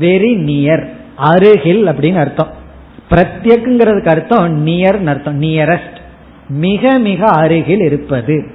வெரி 0.00 0.36
நியர் 0.36 0.90
அருகில் 1.16 1.86
அப்படின்னு 1.86 2.18
அர்த்தம். 2.18 2.52
பிரத்யக்குங்கிறதுக்கு 3.10 4.08
அர்த்தம் 4.08 4.66
நியர் 4.66 5.06
அர்த்தம். 5.06 5.42
நியரஸ்ட் 5.42 6.00
மிக 6.48 6.98
மிக 6.98 7.26
அருகில் 7.26 7.80
இருப்பது. 7.80 8.50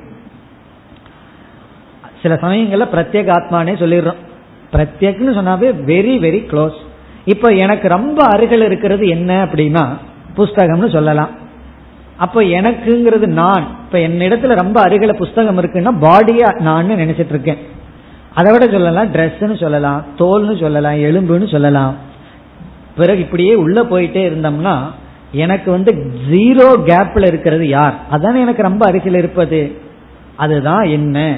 சில 2.22 2.34
சமயங்கள்ல 2.34 2.88
பிரத்யேக 2.94 3.30
ஆத்மானே 3.30 3.74
சொல்லிடுறோம். 3.76 4.30
பிரத்யக்னு 4.74 5.34
சொன்னாவே 5.38 5.69
வெரி 5.91 6.13
வெரி 6.26 6.41
க்ளோஸ் 6.51 6.80
இப்ப 7.26 7.49
எனக்கு 7.49 7.88
ரொம்ப 7.88 8.26
அருகில் 8.26 8.61
இருக்கிறது 8.61 9.07
என்ன 9.07 9.45
அப்படின்னா 9.45 9.88
புஸ்தகம்னு 10.38 10.89
சொல்லலாம். 10.91 11.30
அப்ப 12.17 12.41
எனக்குங்கிறது 12.41 13.26
நான். 13.26 13.65
இப்ப 13.86 13.97
என்னிடத்துல 13.97 14.55
ரொம்ப 14.55 14.88
அருகில 14.88 15.13
புஸ்தகம் 15.13 15.57
இருக்குன்னா 15.57 15.91
பாடியா 16.01 16.59
நான் 16.59 16.89
நினைச்சிட்டு 16.89 17.34
இருக்கேன் 17.36 17.57
அதை 18.34 18.51
விட 18.51 18.67
சொல்லலாம் 18.67 19.13
ட்ரெஸ்ன்னு 19.13 19.59
சொல்லலாம் 19.59 20.05
தோல்னு 20.17 20.59
சொல்லலாம் 20.59 20.93
எலும்புன்னு 20.93 21.51
சொல்லலாம். 21.51 21.95
பிறகு 22.97 23.19
இப்படியே 23.19 23.53
உள்ள 23.55 23.84
போயிட்டே 23.84 24.24
இருந்தோம்னா 24.30 24.76
எனக்கு 25.32 25.72
வந்து 25.72 26.11
ஜீரோ 26.30 26.67
கேப்ல 26.86 27.28
இருக்கிறது 27.28 27.67
யார்? 27.67 27.95
அதானே 28.09 28.39
எனக்கு 28.39 28.61
ரொம்ப 28.61 28.86
அருகில் 28.86 29.15
இருப்பது. 29.15 29.78
அதுதான் 30.36 30.84
என்ன? 30.84 31.38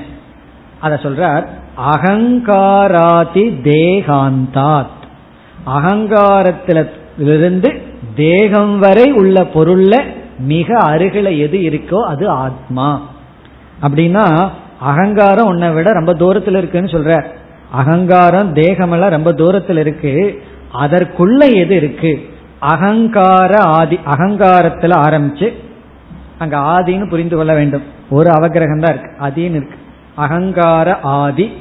அத 0.80 1.00
சொல்றார் 1.04 1.48
அகங்காராதி 1.78 3.60
தேகாந்தாத். 3.64 4.88
அகங்காரத்திலிருந்து 5.68 7.82
தேகம் 8.16 8.80
வரை 8.80 9.12
உள்ள 9.12 9.42
பொருள்ல 9.42 10.04
மிக 10.40 10.78
அருகில 10.78 11.38
எது 11.38 11.58
இருக்கோ 11.58 12.04
அது 12.04 12.30
ஆத்மா. 12.30 13.02
அப்படின்னா 13.82 14.50
அகங்காரம் 14.80 15.48
உன்னை 15.48 15.70
விட 15.70 15.92
ரொம்ப 15.92 16.14
தூரத்தில் 16.14 16.56
இருக்குன்னு 16.56 16.90
சொல்ற. 16.90 17.26
அகங்காரம் 17.72 18.54
தேகமெல்லாம் 18.54 19.10
ரொம்ப 19.10 19.32
தூரத்தில் 19.32 19.78
இருக்கு. 19.78 20.44
அதற்குள்ள 20.82 21.54
எது 21.54 21.76
இருக்கு? 21.76 22.30
அகங்கார 22.60 23.60
ஆதி 23.60 24.00
அகங்காரத்தில் 24.06 24.90
ஆரம்பிச்சு 24.90 25.54
அங்க 26.38 26.58
ஆதின்னு 26.58 27.10
புரிந்து 27.10 27.36
கொள்ள 27.36 27.54
வேண்டும். 27.54 27.82
ஒரு 28.10 28.30
அவகிரகம் 28.30 28.80
தான் 28.80 28.96
இருக்கு. 28.96 29.16
அதின்னு 29.20 29.48
இருக்கு. 29.56 29.78
அகங்கார 30.16 31.00
ஆதி 31.00 31.52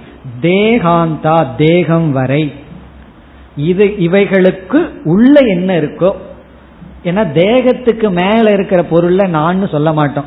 தேகாந்தா 0.40 1.46
தேகம் 1.56 2.12
வரை. 2.12 2.52
இது 3.56 3.84
இவைகளுக்கு 3.84 4.90
உள்ள 5.04 5.40
என்ன 5.40 5.80
இருக்கோ 5.80 6.12
ஏன்னா 7.04 7.32
தேகத்துக்கு 7.32 8.10
மேல 8.10 8.52
இருக்கிற 8.52 8.82
பொருள்ல 8.82 9.28
நான் 9.28 9.68
சொல்ல 9.68 9.92
மாட்டோம். 9.92 10.24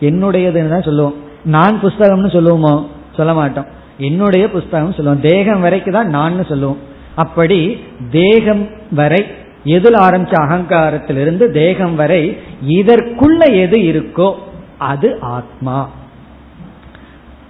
என்னுடையதுன்னு 0.00 0.68
தான் 0.68 0.82
சொல்லுவோம். 0.82 1.14
நான் 1.44 1.80
புஸ்தகம்னு 1.82 2.28
சொல்லுவோமோ? 2.28 2.86
சொல்ல 3.16 3.34
மாட்டோம். 3.34 3.66
என்னுடைய 3.98 4.50
புஸ்தகம் 4.50 4.92
சொல்லுவோம். 4.92 5.20
தேகம் 5.20 5.60
வரைக்கும் 5.60 5.94
தான் 5.94 6.08
நான் 6.08 6.44
சொல்லுவோம். 6.44 6.78
அப்படி 7.14 7.80
தேகம் 8.10 8.68
வரை 8.90 9.26
எதில் 9.64 9.94
ஆரம்பிச்ச 9.94 10.32
அகங்காரத்திலிருந்து 10.32 11.50
தேகம் 11.50 11.94
வரை 11.94 12.36
இதற்குள்ள 12.68 13.60
எது 13.60 13.78
இருக்கோ 13.78 14.34
அது 14.78 15.18
ஆத்மா. 15.20 15.90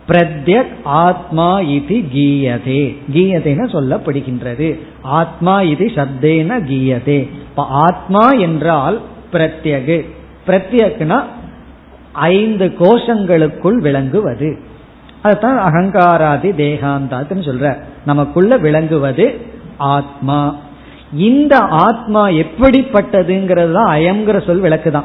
பிரத்யக் 0.08 0.72
ஆத்மா 0.82 1.60
இது 1.60 1.96
கீயதே. 1.96 2.98
கீயதேன 3.12 3.64
சொல்லப்படுகின்றது. 3.64 4.80
ஆத்மா 5.02 5.62
இது 5.62 5.86
சப்தேன 5.86 6.62
கீயதே. 6.62 7.30
இப்ப 7.32 7.66
ஆத்மா 7.66 8.30
என்றால் 8.30 9.00
பிரத்யகு. 9.32 10.10
பிரத்யக்னா 10.46 11.22
ஐந்து 12.12 12.74
கோஷங்களுக்குள் 12.78 13.78
விளங்குவது. 13.78 14.58
அதுதான் 15.22 15.72
அகங்காராதி 15.72 16.44
தேகாந்தாத்துன்னு 16.44 17.44
சொல்ற. 17.44 17.80
நமக்குள்ள 18.06 18.56
விளங்குவது 18.56 19.40
ஆத்மா. 19.76 20.56
இந்த 21.12 21.58
ஆத்மா 21.58 22.28
எப்படிப்பட்டதுங்கிறது 22.28 23.72
தான் 23.72 23.98
அயம்ங்கிற 23.98 24.46
சொல் 24.46 24.62
விளக்குதான். 24.62 25.04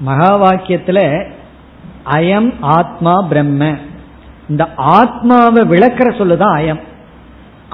மகா 0.00 0.42
வாக்கியத்துல 0.42 1.24
அயம் 2.12 2.52
ஆத்மா 2.60 3.22
பிரம்ம. 3.22 3.74
இந்த 4.48 4.68
ஆத்மாவை 4.76 5.62
விளக்கிற 5.62 6.08
சொல்லுதான் 6.18 6.56
அயம். 6.60 6.80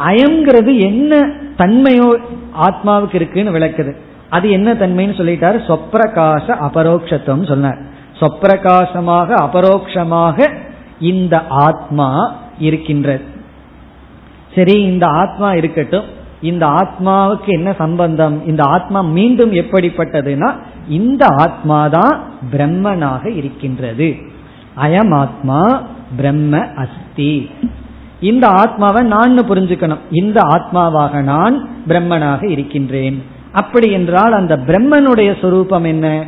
அயம்ங்கிறது 0.07 0.79
என்ன 0.79 1.27
தன்மையோ 1.57 2.17
ஆத்மாவுக்கு 2.61 3.15
இருக்குன்னு 3.15 3.51
விளக்குது. 3.51 3.97
அது 4.31 4.51
என்ன 4.51 4.75
தன்மைன்னு 4.75 5.19
சொல்லிட்டாரு? 5.21 5.59
சொப்பிரகாச 5.67 6.47
அபரோக்ஷத்துவம் 6.47 7.49
சொன்னார். 7.49 7.79
சொப்பிரகாசமாக 8.21 9.35
அபரோக்ஷமாக 9.35 10.49
இந்த 11.01 11.47
ஆத்மா 11.49 12.35
இருக்கின்றது. 12.59 13.25
சரி 14.55 14.83
இந்த 14.83 15.07
ஆத்மா 15.07 15.55
இருக்கட்டும். 15.55 16.05
இந்த 16.41 16.67
ஆத்மாவுக்கு 16.67 17.47
என்ன 17.47 17.73
சம்பந்தம்? 17.73 18.47
இந்த 18.47 18.63
ஆத்மா 18.63 19.01
மீண்டும் 19.01 19.53
எப்படிப்பட்டதுன்னா 19.53 20.55
இந்த 20.89 21.27
ஆத்மா 21.37 21.89
தான் 21.89 22.21
பிரம்மனாக 22.53 23.37
இருக்கின்றது. 23.37 24.17
அயம் 24.77 25.15
ஆத்மா 25.15 25.83
பிரம்ம 26.17 26.75
அஸ்தி. 26.75 27.51
இந்த 28.21 28.49
ஆத்மாவை 28.49 29.03
நான் 29.03 29.39
புரிஞ்சுக்கணும். 29.39 29.99
இந்த 30.11 30.43
ஆத்மாவாக 30.43 31.23
நான் 31.23 31.69
பிரம்மனாக 31.89 32.51
இருக்கின்றேன். 32.51 33.23
அப்படி 33.53 33.91
என்றால் 33.91 34.33
அந்த 34.33 34.57
பிரம்மனுடைய 34.57 35.41
சொரூபம் 35.41 35.85
என்ன? 35.85 36.27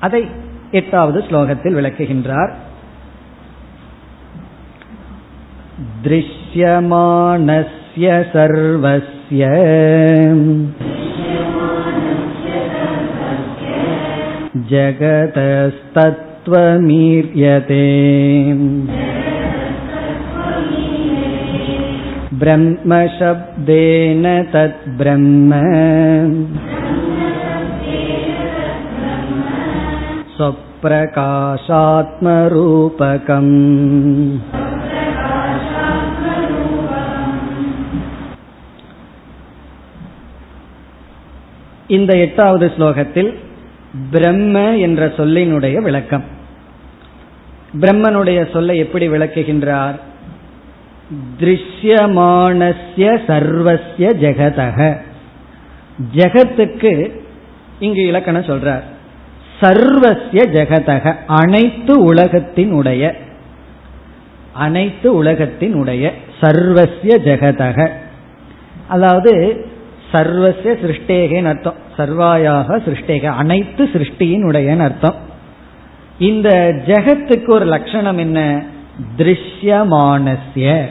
அதை 0.00 0.26
எட்டாவது 0.70 1.20
ஸ்லோகத்தில் 1.20 1.62
விளக்குகின்றார். 1.62 2.52
திருஷ்யமானஸ்ய 6.04 8.24
சர்வஸ்ய. 8.32 9.48
जगतस्तत्त्वमीर्यते 16.39 17.83
ब्रह्मशब्देन 22.41 24.25
तद्ब्रह्म 24.53 25.51
स्वप्रकाशात्मरूपकम् 32.25 33.53
இந்த 41.87 42.11
எட்டாவது 42.17 42.67
ஸ்லோகத்தில் 42.75 43.29
பிரம்ம 44.10 44.76
என்ற 44.76 45.06
சொல்லினுடைய 45.06 45.82
விளக்கம். 45.82 46.24
பிரம்மனுடைய 47.80 48.52
சொல்லை 48.52 48.78
எப்படி 48.78 49.08
விளக்குகின்றார்? 49.08 49.94
திருஷ்யமானசிய 51.40 53.20
சர்வசிய 53.26 54.14
ஜெகதக. 54.20 54.96
ஜெகத்துக்கு 56.14 57.20
இங்கு 57.78 58.06
இலக்கணம் 58.06 58.42
சொல்றார். 58.42 58.82
சர்வசிய 59.60 60.46
ஜெகதக 60.46 61.14
அனைத்து 61.26 62.14
உலகத்தினுடைய 62.14 63.14
அனைத்து 64.52 65.24
உலகத்தினுடைய 65.24 66.10
சர்வசிய 66.40 67.18
ஜெகதக. 67.24 67.88
அதாவது 68.88 69.64
சர்வசிய 70.12 70.76
சிருஷ்டேகன்னு 70.82 71.44
அர்த்தம். 71.44 71.88
சர்வாயாக 72.00 72.76
சிருஷ்டிக 72.76 73.24
அனைத்து 73.24 73.90
சிருஷ்டியினுடையன்னு 73.92 74.82
அர்த்தம். 74.82 75.14
இந்த 76.18 76.74
ஜெகத்துக்கு 76.86 77.50
ஒரு 77.50 77.64
லட்சணம் 77.64 78.18
என்ன? 78.18 78.62
திருஷ்யமானசிய 79.18 80.84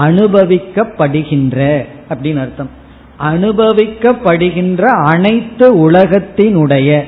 அனுபவிக்கப்படுகின்ற 0.00 1.84
அப்படின்னு 2.08 2.40
அர்த்தம். 2.40 2.70
அனுபவிக்கப்படுகின்ற 3.20 4.82
அனைத்து 4.82 5.90
உலகத்தினுடைய. 5.90 7.02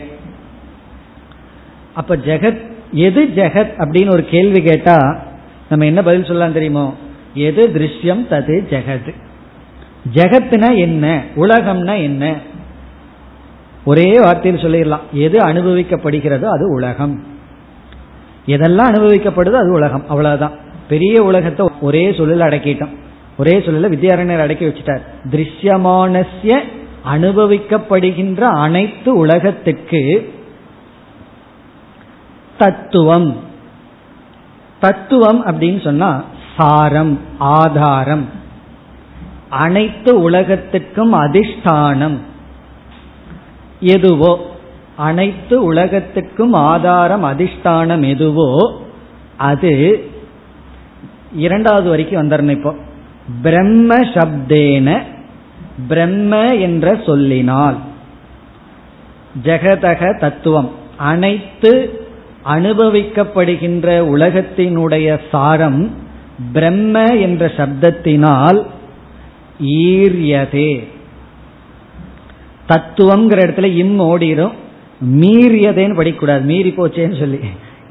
அப்ப 1.95 2.17
ஜெகத் 2.17 2.61
எது 2.93 3.25
ஜெகத் 3.25 3.73
அப்படின்னு 3.79 4.11
ஒரு 4.11 4.25
கேள்வி 4.25 4.63
கேட்டா 4.63 5.23
நம்ம 5.69 5.85
என்ன 5.85 6.03
பதில் 6.03 6.25
சொல்லலாம் 6.25 6.53
தெரியுமோ? 6.53 6.97
எது 7.35 7.69
திருஷ்யம் 7.69 8.27
தது 8.31 8.65
ஜெகத். 8.71 9.15
ஜெகத்னா 10.15 10.77
என்ன? 10.77 11.23
உலகம்னா 11.37 12.03
என்ன? 12.03 12.35
ஒரே 13.89 14.19
வார்த்தையில் 14.19 14.65
சொல்லிடலாம். 14.65 15.05
எது 15.13 15.39
அனுபவிக்கப்படுகிறதோ 15.39 16.45
அது 16.45 16.73
உலகம். 16.73 17.23
எதெல்லாம் 18.47 18.91
அனுபவிக்கப்படுதோ 18.91 19.59
அது 19.63 19.73
உலகம். 19.73 20.05
அவ்வளவுதான். 20.09 20.53
பெரிய 20.89 21.23
உலகத்தை 21.23 21.69
ஒரே 21.81 22.13
சொல்லில் 22.13 22.41
அடக்கிட்டோம். 22.41 22.97
ஒரே 23.39 23.63
சொல்லில் 23.67 23.99
வித்யாரண்யர் 23.99 24.41
அடக்கி 24.41 24.67
வச்சுட்டார். 24.67 25.03
திருஷ்யமானசிய 25.31 26.59
அனுபவிக்கப்படுகின்ற 27.15 28.41
அனைத்து 28.41 29.17
உலகத்துக்கு 29.17 30.35
தத்துவம். 32.59 33.37
தத்துவம் 34.81 35.47
அப்படின்னு 35.47 35.85
சொன்னா 35.85 36.25
சாரம் 36.57 37.21
ஆதாரம். 37.39 38.29
அனைத்து 39.49 40.21
உலகத்துக்கும் 40.21 41.15
அதிஷ்டானம். 41.15 42.17
எதுவோ? 43.81 44.39
அனைத்து 44.97 45.65
உலகத்துக்கும் 45.65 46.53
ஆதாரம் 46.53 47.25
அதிஷ்டானம் 47.25 48.09
எதுவோ? 48.09 48.81
அது 49.37 50.01
இரண்டாவது 51.33 51.89
வரைக்கும் 51.89 52.29
வந்துடணும் 52.29 52.51
இப்போ. 52.51 52.75
பிரம்ம 53.43 53.97
சப்தேன 53.97 55.03
பிரம்ம 55.89 56.55
என்ற 56.55 57.01
சொல்லினால். 57.07 57.77
ஜெகதக 59.43 60.19
தத்துவம். 60.19 60.71
அனைத்து 60.97 62.01
அனுபவிக்கப்படுகின்ற 62.47 64.01
உலகத்தினுடைய 64.17 65.21
சாரம் 65.31 65.97
பிரம்ம 66.53 67.05
என்ற 67.05 67.47
சப்தத்தினால் 67.47 68.67
ஈரியதே. 69.63 70.89
தத்துவம்ங்கிற 72.69 73.41
இடத்துல 73.41 73.75
இம் 73.77 74.01
ஓடிடும். 74.01 74.53
மீறியதேன்னு 75.05 75.97
படிக்கூடாது 75.97 76.43
மீறி 76.43 76.75
போச்சேன்னு 76.77 77.19
சொல்லி. 77.19 77.39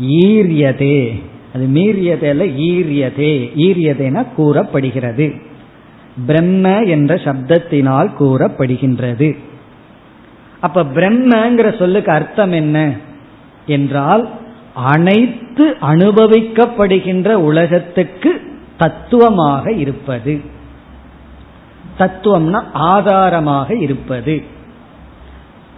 ஈரியதே 0.01 1.23
அது 1.53 1.65
மீறியதே 1.65 2.29
அல்ல 2.29 2.45
ஈரியதே 2.45 3.51
ஈரியதேனா 3.55 4.33
கூறப்படுகிறது. 4.35 5.33
பிரம்ம 6.25 6.83
என்ற 6.83 7.15
சப்தத்தினால் 7.15 8.11
கூறப்படுகின்றது. 8.19 9.37
அப்ப 10.59 10.83
பிரம்மங்கிற 10.83 11.77
சொல்லுக்கு 11.77 12.11
அர்த்தம் 12.11 12.51
என்ன? 12.51 12.93
என்றால் 13.65 14.29
அனைத்து 14.73 15.75
அனுபவிக்கப்படுகின்ற 15.81 17.33
உலகத்துக்கு 17.33 18.41
தத்துவமாக 18.77 19.71
இருப்பது. 19.71 20.41
தத்துவம்னா 21.99 22.63
ஆதாரமாக 22.73 23.75
இருப்பது. 23.75 24.55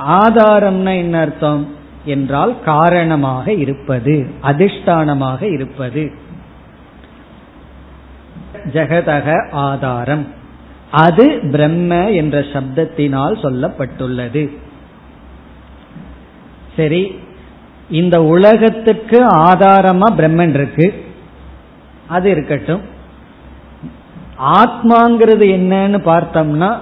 ஆதாரம்னா 0.07 0.97
என்ன 0.97 1.19
அர்த்தம்? 1.19 1.77
என்றால் 2.05 2.61
காரணமாக 2.61 3.53
இருப்பது 3.53 4.27
அதிஷ்டானமாக 4.43 5.41
இருப்பது. 5.41 6.11
ஜெகதக 8.73 9.51
ஆதாரம். 9.51 10.27
அது 10.91 11.39
பிரம்ம 11.51 12.11
என்ற 12.11 12.39
சப்தத்தினால் 12.39 13.43
சொல்லப்பட்டுள்ளது. 13.43 14.57
சரி 16.75 17.19
இந்த 17.89 18.23
உலகத்துக்கு 18.23 19.25
ஆதாரமா 19.27 20.11
பிரம்மன் 20.17 20.49
இருக்கு. 20.49 21.05
அது 22.07 22.29
இருக்கட்டும். 22.29 22.81
ஆத்மாங்கிறது 24.43 25.45
என்னன்னு 25.45 25.99
பார்த்தோம்னா 26.05 26.77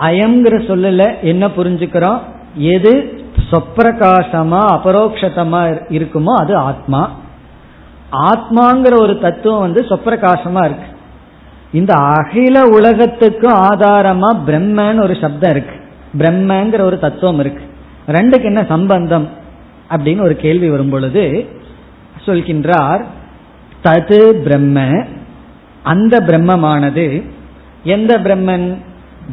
அயம்ங்கிற 0.00 0.54
சொல்லல 0.70 1.20
என்ன 1.20 1.46
புரிஞ்சுக்கிறோம்? 1.46 2.20
எது 2.54 3.20
சொப்பிரகாசமா 3.50 4.60
அபரோக்ஷதமா 4.70 5.82
இருக்குமோ 5.88 6.34
அது 6.34 6.56
ஆத்மா. 6.56 7.20
ஆத்மாங்கிற 8.12 8.96
ஒரு 8.98 9.18
தத்துவம் 9.18 9.60
வந்து 9.60 9.82
சொப்பிரகாசமா 9.82 10.64
இருக்கு. 10.64 10.96
இந்த 11.72 11.94
அகில 11.94 12.62
உலகத்துக்கும் 12.62 13.52
ஆதாரமா 13.52 14.36
பிரம்மன்னு 14.46 15.02
ஒரு 15.02 15.16
சப்தம் 15.20 15.50
இருக்கு. 15.50 15.74
பிரம்மங்கிற 16.18 16.80
ஒரு 16.80 16.98
தத்துவம் 16.98 17.38
இருக்கு. 17.38 17.64
ரெண்டுக்கு 18.08 18.44
என்ன 18.44 18.64
சம்பந்தம்? 18.68 19.28
அப்படின்னு 19.90 20.20
ஒரு 20.20 20.36
கேள்வி 20.36 20.70
வரும் 20.70 20.90
பொழுது 20.90 21.46
சொல்கின்றார் 22.26 23.04
தது 23.84 24.30
பிரம்ம 24.30 25.04
அந்த 25.82 26.18
பிரம்மமானது 26.18 27.30
எந்த 27.84 28.18
பிரம்மன்? 28.18 28.76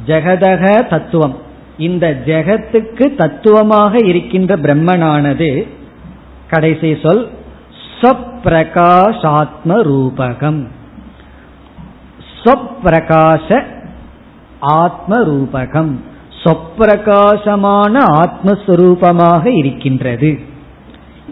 ஜெகதக 0.07 0.87
தத்துவம். 0.87 1.37
இந்த 1.77 2.21
ஜெகத்துக்கு 2.25 3.15
தத்துவமாக 3.15 3.97
இருக்கின்ற 3.97 4.57
பிரம்மனானது 4.57 5.67
கடைசி 6.47 6.97
சொல் 7.03 7.29
ஸ்வப்பிரகாஷாத்ம 8.01 9.49
ரூபகம். 9.65 10.67
சொப்பிரகாச 12.43 13.63
ஆத்ம 14.59 15.19
ரூபகம். 15.19 15.91
சொப்பிரகாசமான 16.43 18.03
ஆத்மஸ்வரூபமாக 18.13 19.45
இருக்கின்றது. 19.45 20.39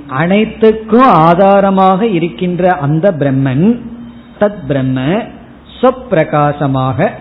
அனைத்துக்கும் 0.08 1.12
ஆதாரமாக 1.12 2.08
இருக்கின்ற 2.08 2.70
அந்த 2.70 3.12
பிரம்மன் 3.12 3.82
தத் 4.40 4.66
பிரம்ம 4.68 5.02
சொப்பிரகாசமாக 5.82 7.12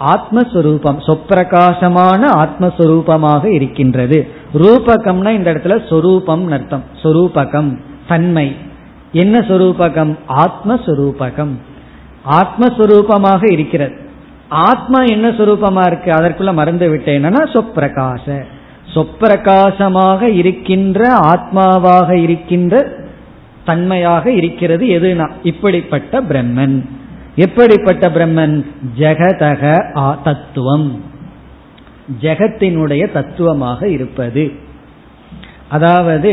ஆத்மஸ்வரூபம் 0.00 1.00
சொப்பிரகாசமான 1.06 2.48
ஆத்மஸ்வரூபமாக 2.48 3.44
இருக்கின்றது. 3.44 4.28
ரூபகம்னா 4.54 5.30
இந்த 5.30 5.54
இடத்துல 5.54 5.88
சொரூபம் 5.88 6.50
அர்த்தம். 6.50 6.84
சொரூபகம் 7.02 7.78
தன்மை. 8.08 8.56
என்ன 9.12 9.38
சொரூபகம்? 9.38 10.18
ஆத்மஸ்வரூபகம். 10.28 11.52
ஆத்மஸ்வரூபமாக 12.30 13.52
இருக்கிறது. 13.52 13.94
ஆத்மா 14.48 15.02
என்ன 15.02 15.28
சுரூபமா 15.28 15.86
இருக்கு? 15.86 16.12
அதற்குள்ள 16.12 16.52
மறந்து 16.52 16.96
விட்டேன்னா 16.96 17.50
சொப்பிரகாச. 17.52 18.42
சொப்பிரகாசமாக 18.94 20.22
இருக்கின்ற 20.22 21.16
ஆத்மாவாக 21.16 22.12
இருக்கின்ற 22.12 22.94
தன்மையாக 23.64 24.30
இருக்கிறது 24.30 24.86
எதுனா? 24.86 25.30
இப்படிப்பட்ட 25.42 26.20
பிரம்மன். 26.20 26.88
எப்படிப்பட்ட 27.44 28.04
பிரம்மன்? 28.08 28.56
ஜெகதக 28.98 29.62
தத்துவம். 30.22 30.86
ஜெகத்தினுடைய 32.20 33.12
தத்துவமாக 33.12 33.88
இருப்பது. 33.88 34.44
அதாவது 35.68 36.32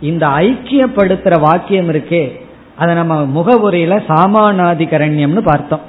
இந்த 0.00 0.24
ஐக்கியப்படுத்துற 0.26 1.40
வாக்கியம் 1.40 1.88
இருக்கே 1.92 2.24
அதை 2.76 2.94
நம்ம 2.94 3.14
முகவுரையில 3.38 3.94
சாமானாதிகரண்யம்னு 4.08 5.42
பார்த்தோம். 5.50 5.84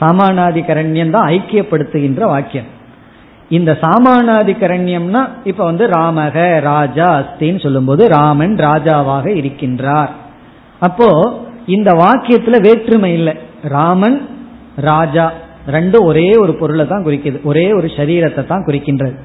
சாமானாதிகரண்யம் 0.00 1.10
தான் 1.10 1.28
ஐக்கியப்படுத்துகின்ற 1.28 2.22
வாக்கியம். 2.24 2.70
இந்த 3.48 3.78
சாமானாதிகரண்யம்னா 3.80 5.22
இப்ப 5.44 5.64
வந்து 5.64 5.84
ராமக 5.86 6.60
ராஜா 6.60 7.08
அஸ்தின்னு 7.18 7.62
சொல்லும்போது 7.62 8.08
ராமன் 8.08 8.56
ராஜாவாக 8.56 9.26
இருக்கின்றார். 9.40 10.12
அப்போ 10.78 11.08
இந்த 11.66 11.90
வாக்கியத்துல 11.92 12.60
வேற்றுமை 12.60 13.12
இல்லை. 13.12 13.34
ராமன் 13.74 14.18
ராஜா 14.88 15.26
ரெண்டும் 15.74 16.06
ஒரே 16.10 16.28
ஒரு 16.42 16.52
பொருளை 16.60 16.84
தான் 16.86 17.04
குறிக்கிது. 17.06 17.38
ஒரே 17.50 17.64
ஒரு 17.78 17.88
சரீரத்தை 17.96 18.42
தான் 18.46 18.66
குறிக்கின்றது. 18.66 19.16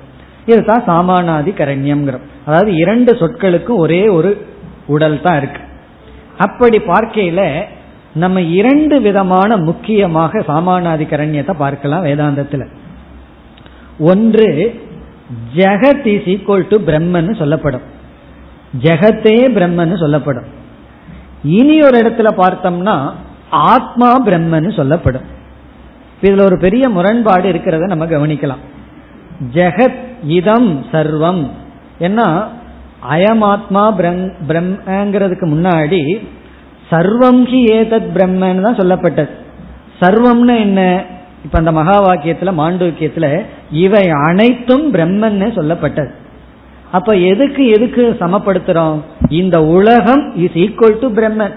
இதுதான் 0.49 0.85
சாமானாதி 0.91 1.51
கரண்யம்ங்கிறோம். 1.59 2.25
அதாவது 2.45 2.71
இரண்டு 2.83 3.11
சொற்களுக்கும் 3.21 3.81
ஒரே 3.85 4.01
ஒரு 4.17 4.31
உடல் 4.95 5.17
தான் 5.25 5.37
இருக்கு. 5.41 5.61
அப்படி 6.45 6.77
பார்க்கையில 6.91 7.41
நம்ம 8.23 8.41
இரண்டு 8.59 8.95
விதமான 9.07 9.57
முக்கியமாக 9.67 10.39
சாமானாதி 10.47 11.05
கரண்யத்தை 11.11 11.53
பார்க்கலாம் 11.63 12.05
வேதாந்தத்தில். 12.07 12.65
ஒன்று 14.11 14.47
ஜெகத் 15.57 16.07
இஸ் 16.13 16.29
ஈக்குவல் 16.33 16.69
டு 16.71 16.77
பிரம்மன் 16.87 17.29
சொல்லப்படும். 17.41 17.85
ஜெகத்தே 18.85 19.37
பிரம்மன் 19.57 20.01
சொல்லப்படும். 20.03 20.47
இனி 21.57 21.75
ஒரு 21.87 21.97
இடத்துல 22.01 22.29
பார்த்தோம்னா 22.41 22.95
ஆத்மா 23.51 24.25
பிரம்மன் 24.25 24.75
சொல்லப்படும். 24.75 25.21
இதுல 26.21 26.43
ஒரு 26.43 26.57
பெரிய 26.57 26.89
முரண்பாடு 26.89 27.51
இருக்கிறத 27.51 27.79
நம்ம 27.79 28.05
கவனிக்கலாம். 28.05 28.61
ஜெகத் 29.53 29.99
இதம் 30.27 30.85
சர்வம். 30.91 31.49
ஏன்னா 31.99 32.43
அயமாத்மா 33.11 34.15
பிரம்மங்கிறதுக்கு 34.47 35.45
முன்னாடி 35.45 36.27
சர்வம் 36.91 37.43
ஹி 37.45 37.63
ஏதத் 37.71 38.09
பிரம்மன்னு 38.13 38.61
தான் 38.61 38.75
சொல்லப்பட்டது. 38.75 39.29
சர்வம்னு 40.01 40.59
என்ன? 40.59 41.03
இப்ப 41.43 41.57
அந்த 41.57 41.71
மகா 41.71 42.05
வாக்கியத்துல 42.05 42.53
மாண்டூக்கியத்துல 42.57 43.45
இவை 43.71 44.09
அனைத்தும் 44.09 44.93
பிரம்மன்னு 44.93 45.47
சொல்லப்பட்டது. 45.57 46.11
அப்ப 46.91 47.13
எதுக்கு 47.13 47.67
எதுக்கு 47.67 48.17
சமப்படுத்துறோம்? 48.19 49.01
இந்த 49.29 49.63
உலகம் 49.63 50.35
இஸ் 50.35 50.51
ஈக்குவல் 50.51 50.99
டு 50.99 51.11
பிரம்மன். 51.11 51.53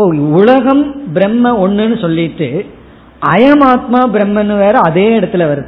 இப்போ 0.00 0.14
உலகம் 0.16 1.12
பிரம்ம 1.12 1.68
ஒண்ணுன்னு 1.68 2.00
சொல்லிட்டு 2.00 2.66
அயமாத்மா 3.20 4.06
பிரம்மன் 4.12 4.58
வேற 4.58 4.78
அதே 4.78 5.20
இடத்துல 5.20 5.46
வருது. 5.52 5.66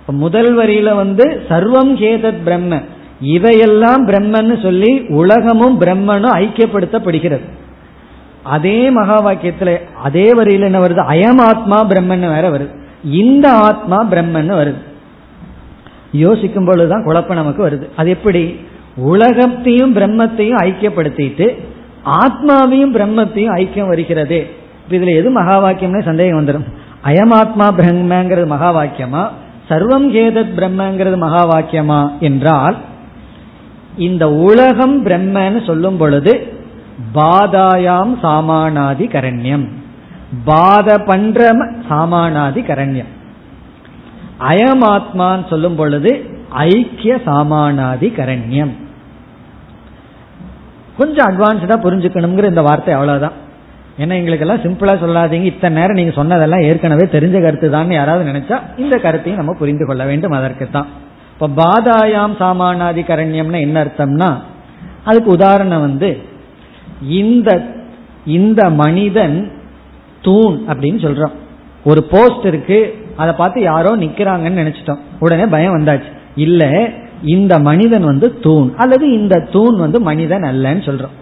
இப்போ 0.00 0.12
முதல் 0.12 0.58
வரியில 0.58 0.94
வந்து 0.94 1.42
சர்வம் 1.48 1.94
கேதத் 1.94 2.42
பிரம்ம. 2.44 2.82
இவையெல்லாம் 3.20 4.08
பிரம்மன்னு 4.08 4.62
சொல்லி 4.62 5.04
உலகமும் 5.08 5.80
பிரம்மனும் 5.80 6.34
ஐக்கியப்படுத்தப்படுகிறது. 6.34 7.48
அதே 8.42 8.90
மகா 8.90 9.26
வாக்கியத்துல 9.26 9.80
அதே 10.02 10.32
வரியில 10.32 10.60
என்ன 10.60 10.80
வருது? 10.80 11.04
அயமாத்மா 11.14 11.86
பிரம்மன் 11.88 12.34
வேற 12.34 12.50
வருது. 12.50 12.74
இந்த 13.04 13.50
ஆத்மா 13.50 14.06
பிரம்மன் 14.10 14.52
வருது. 14.52 14.82
யோசிக்கும் 16.12 16.64
பொழுதுதான் 16.64 17.04
குழப்பம் 17.04 17.36
நமக்கு 17.36 17.68
வருது. 17.68 17.88
அது 17.96 18.10
எப்படி? 18.10 18.56
உலகத்தையும் 18.96 19.96
பிரம்மத்தையும் 19.96 20.62
ஐக்கியப்படுத்திட்டு 20.62 21.70
ஆத்மாவையும் 22.04 22.94
பிரம்மத்தையும் 22.94 23.54
ஐக்கியம் 23.54 23.90
வருகிறதே. 23.92 24.50
இதுல 24.90 25.16
எது 25.16 25.30
மகா 25.30 25.64
வாக்கியம்னு 25.64 26.02
சந்தேகம் 26.02 26.46
வந்துடும் 26.46 26.64
அயமாத்மா 27.04 27.66
பிரம்மங்கிறது 27.76 28.46
மகா 28.46 28.82
வாக்கியமா 28.82 29.28
சர்வம் 29.68 30.08
கேதத் 30.10 30.54
பிரம்மங்கிறது 30.56 31.16
மகா 31.16 31.50
வாக்கியமா 31.50 32.18
என்றால் 32.20 32.76
இந்த 33.96 34.32
உலகம் 34.32 35.06
பிரம்மன்னு 35.06 35.66
சொல்லும் 35.66 35.96
பொழுது 35.96 36.60
பாதாயாம் 37.14 38.14
சாமானாதி 38.22 39.06
கரண்யம். 39.06 39.68
பாத 40.44 40.98
பண்ற 40.98 41.52
சாமானாதி 41.88 42.60
கரண்யம். 42.68 43.10
அயமாத்மான்னு 44.40 45.48
சொல்லும் 45.48 45.74
பொழுது 45.74 46.40
ஐக்கிய 46.50 47.20
சாமானாதி 47.26 48.08
கரண்யம். 48.16 48.70
கொஞ்சம் 51.02 51.28
அட்வான்ஸ்டா 51.30 51.78
புரிஞ்சுக்கணுங்கிற 51.86 52.52
இந்த 52.54 52.62
வார்த்தை 52.70 52.94
அவ்வளவுதான். 52.98 53.38
ஏன்னா 54.02 54.14
எங்களுக்கு 54.18 54.44
எல்லாம் 54.44 54.64
சிம்பிளா 54.64 54.92
சொல்லாதீங்க. 55.04 55.46
இத்தனை 55.52 55.74
நேரம் 55.78 55.98
நீங்க 56.00 56.12
சொன்னதெல்லாம் 56.18 56.66
ஏற்கனவே 56.68 57.04
தெரிஞ்ச 57.14 57.36
கருத்து 57.44 57.68
தான் 57.74 57.90
யாராவது 58.00 58.30
நினைச்சா 58.30 58.56
இந்த 58.82 58.94
கருத்தையும் 59.06 59.40
நம்ம 59.40 59.54
புரிந்து 59.60 59.84
கொள்ள 59.88 60.02
வேண்டும். 60.10 60.36
அதற்கு 60.38 60.66
தான் 60.76 60.88
இப்ப 61.34 61.48
பாதாயாம் 61.60 62.34
சாமானாதி 62.40 63.02
கரண்யம்னா 63.10 63.60
என்ன 63.66 63.76
அர்த்தம்னா 63.84 64.30
அதுக்கு 65.10 65.30
உதாரணம் 65.36 65.84
வந்து 65.86 66.10
இந்த 67.20 67.50
இந்த 68.38 68.62
மனிதன் 68.82 69.36
தூண் 70.26 70.56
அப்படின்னு 70.70 71.00
சொல்றோம். 71.04 71.36
ஒரு 71.90 72.00
போஸ்ட் 72.12 72.44
இருக்கு. 72.50 72.78
அதை 73.22 73.32
பார்த்து 73.40 73.60
யாரோ 73.70 73.92
நிக்கிறாங்கன்னு 74.02 74.62
நினைச்சிட்டோம். 74.62 75.00
உடனே 75.24 75.46
பயம் 75.54 75.76
வந்தாச்சு. 75.78 76.10
இல்ல 76.46 76.62
இந்த 77.24 77.58
மனிதன் 77.58 78.04
வந்து 78.04 78.38
தூண் 78.38 78.72
அல்லது 78.76 79.12
இந்த 79.12 79.48
தூண் 79.52 79.76
வந்து 79.76 80.00
மனிதன் 80.00 80.42
அல்லன்னு 80.42 80.84
சொல்றோம். 80.88 81.14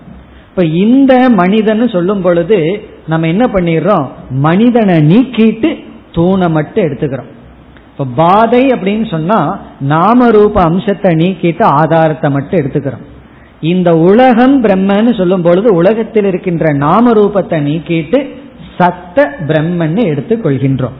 இப்ப 0.48 0.64
இந்த 0.64 1.28
மனிதன் 1.30 1.88
சொல்லும் 1.88 2.22
பொழுது 2.22 2.88
நம்ம 3.06 3.26
என்ன 3.26 3.46
பண்ணிடுறோம்? 3.52 4.06
மனிதனை 4.30 4.96
நீக்கிட்டு 4.96 5.84
தூணை 6.12 6.48
மட்டும் 6.48 6.84
எடுத்துக்கிறோம். 6.84 7.30
இப்ப 7.90 8.06
பாதை 8.16 8.66
அப்படின்னு 8.66 9.10
சொன்னா 9.10 9.60
நாம 9.80 10.30
ரூப 10.30 10.62
அம்சத்தை 10.62 11.14
நீக்கிட்டு 11.14 11.62
ஆதாரத்தை 11.62 12.30
மட்டும் 12.30 12.60
எடுத்துக்கிறோம். 12.60 13.06
இந்த 13.60 13.98
உலகம் 13.98 14.64
பிரம்மன்னு 14.64 15.16
சொல்லும் 15.16 15.42
பொழுது 15.42 15.74
உலகத்தில் 15.74 16.24
இருக்கின்ற 16.24 16.72
நாம 16.72 17.12
ரூபத்தை 17.12 17.58
நீக்கிட்டு 17.68 18.38
சத்த 18.78 19.26
பிரம்மன்னு 19.48 20.04
எடுத்துக் 20.04 20.46
கொள்கின்றோம் 20.46 20.98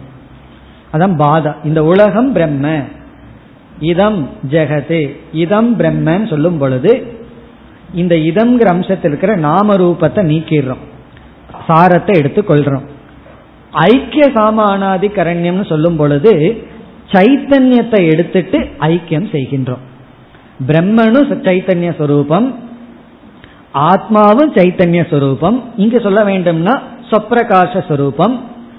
அதான் 0.92 1.14
பாதா. 1.18 1.54
இந்த 1.64 1.84
உலகம் 1.84 2.32
பிரம்ம. 2.32 2.82
இதம் 3.80 4.28
ஜெகதே 4.50 5.02
இதம் 5.32 5.70
பிரம்மன் 5.78 6.24
சொல்லும் 6.28 6.58
பொழுது 6.58 6.92
இந்த 7.94 8.14
இதம்ங்கிற 8.30 8.68
அம்சத்தில் 8.72 9.10
இருக்கிற 9.10 9.36
நாம 9.36 9.76
ரூபத்தை 9.76 10.22
நீக்கிடுறோம். 10.32 10.82
சாரத்தை 11.68 12.14
எடுத்து 12.18 12.42
கொள்றோம் 12.42 12.86
ஐக்கிய 13.72 14.24
சாமானாதி 14.34 15.08
கரண்யம்னு 15.16 15.66
சொல்லும் 15.68 15.96
பொழுது 15.96 16.32
சைத்தன்யத்தை 17.12 18.00
எடுத்துட்டு 18.12 18.58
ஐக்கியம் 18.80 19.28
செய்கின்றோம். 19.34 19.84
பிரம்மனு 20.68 21.20
சைத்தன்ய 21.48 21.90
சொரூபம் 21.98 22.48
ஆத்மாவும் 23.90 24.52
சைத்தன்ய 24.56 25.02
சொரூபம் 25.10 25.58
இங்கு 25.76 26.00
சொல்ல 26.00 26.20
வேண்டும்னா 26.24 26.74
சொப்பிரகாச 27.10 27.82
சொரூபம். 27.88 28.34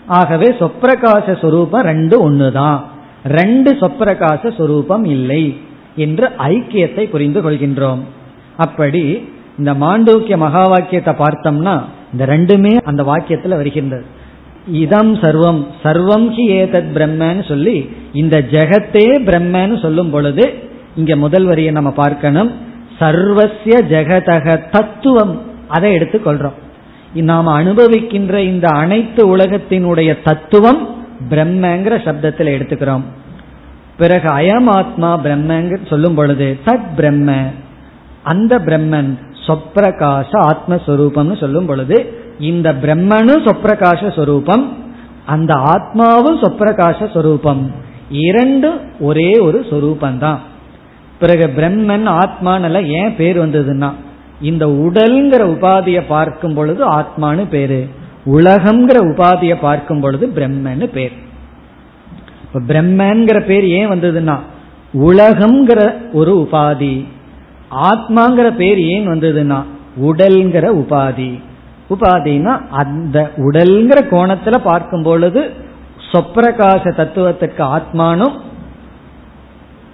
ஆகவே 0.08 0.48
சொப்பிரகாச 0.60 1.36
சொரூபம் 1.42 1.88
ரெண்டு 1.92 2.16
ஒண்ணுதான். 2.30 2.80
ரெண்டு 3.24 3.78
சொப்பிரகாச 3.80 4.58
சொரூபம் 4.58 5.06
இல்லை 5.06 5.58
என்று 5.96 6.30
ஐக்கியத்தை 6.38 7.10
புரிந்து 7.10 7.50
கொள்கின்றோம். 7.50 8.00
அப்படி 8.58 9.30
இந்த 9.58 9.74
மாண்டூக்கிய 9.74 10.38
மகா 10.38 10.64
வாக்கியத்தை 10.68 11.14
பார்த்தோம்னா 11.14 11.82
இந்த 12.12 12.26
ரெண்டுமே 12.26 12.82
அந்த 12.82 13.04
வாக்கியத்துல 13.04 13.48
வருகின்றது. 13.48 14.06
இதம் 14.72 15.16
சர்வம் 15.16 15.66
சர்வம் 15.84 16.28
ஹி 16.30 16.46
ஏதத் 16.48 16.90
பிரம்மன்னு 16.96 17.48
சொல்லி 17.48 17.90
இந்த 18.14 18.46
ஜெகத்தே 18.52 19.06
பிரம்மன்னு 19.28 19.82
சொல்லும் 19.82 20.10
பொழுது 20.10 20.54
இங்க 20.96 21.16
முதல் 21.16 21.46
வரியை 21.46 21.72
நம்ம 21.72 21.92
பார்க்கணும். 21.92 22.52
சர்வசிய 23.00 23.76
ஜெகதக 23.94 24.70
தத்துவம். 24.72 25.42
அதை 25.68 25.96
எடுத்துக்கொள்றோம் 25.96 26.58
நாம் 27.14 27.48
அனுபவிக்கின்ற 27.48 28.38
இந்த 28.38 28.68
அனைத்து 28.68 29.38
உலகத்தினுடைய 29.38 30.18
தத்துவம் 30.24 31.01
பிரம்மங்கிற 31.30 31.96
சப்தத்தில் 32.06 32.54
எடுத்துக்கிறோம். 32.56 33.02
பிறகு 33.98 34.30
அயம் 34.34 34.70
ஆத்மா 34.70 35.20
பிரம்மங்க 35.24 35.88
சொல்லும் 35.90 36.16
பொழுது 36.16 36.60
தத் 36.66 36.88
பிரம்ம 36.96 37.32
அந்த 38.24 38.60
பிரம்மன் 38.60 39.18
சொப்பிரகாச 39.48 40.32
ஆத்மஸ்வரூபம்னு 40.32 41.40
சொல்லும் 41.40 41.66
பொழுது 41.66 42.20
இந்த 42.40 42.74
பிரம்மனும் 42.74 43.46
சொப்பிரகாச 43.46 44.16
சொரூபம் 44.16 44.78
அந்த 45.26 45.54
ஆத்மாவும் 45.54 46.40
சொப்பிரகாச 46.42 47.14
சொரூபம் 47.14 47.72
இரண்டும் 48.10 48.80
ஒரே 49.00 49.40
ஒரு 49.40 49.66
சொரூபந்தான் 49.70 50.38
பிறகு 51.20 51.54
பிரம்மன் 51.56 52.08
ஆத்மானல 52.22 52.86
ஏன் 52.86 53.16
பேர் 53.16 53.40
வந்ததுன்னா 53.40 53.92
இந்த 54.42 54.68
உடல்ங்கிற 54.68 55.42
உபாதியை 55.56 56.04
பார்க்கும் 56.08 56.54
பொழுது 56.54 56.92
ஆத்மானு 56.92 57.48
பேரு. 57.48 57.90
உலகம்ங்கிற 58.26 58.98
உபாதியை 59.12 59.58
பார்க்கும் 59.62 60.00
பொழுது 60.00 60.28
பிரம்மன்னு 60.36 60.86
பேர். 60.86 61.12
இப்ப 62.44 62.74
பிரம்மன்கிற 62.74 63.40
பேர் 63.46 63.68
ஏன் 63.68 63.90
வந்ததுன்னா 63.90 64.40
உலகம்ங்கிற 64.94 65.94
ஒரு 66.14 66.48
உபாதி 66.52 67.06
ஆத்மாங்கிற 67.72 68.56
பேர் 68.56 68.80
ஏன் 68.80 69.08
வந்ததுன்னா 69.08 69.64
உடல்ங்கிற 70.02 70.66
உபாதி. 70.84 71.40
உபாதினா 71.90 72.62
அந்த 72.70 73.32
உடல்ங்கிற 73.38 74.00
கோணத்துல 74.12 74.58
பார்க்கும் 74.58 75.04
பொழுது 75.04 75.52
சொப்பிரகாச 76.12 76.84
தத்துவத்துக்கு 77.00 77.64
ஆத்மானும் 77.76 78.38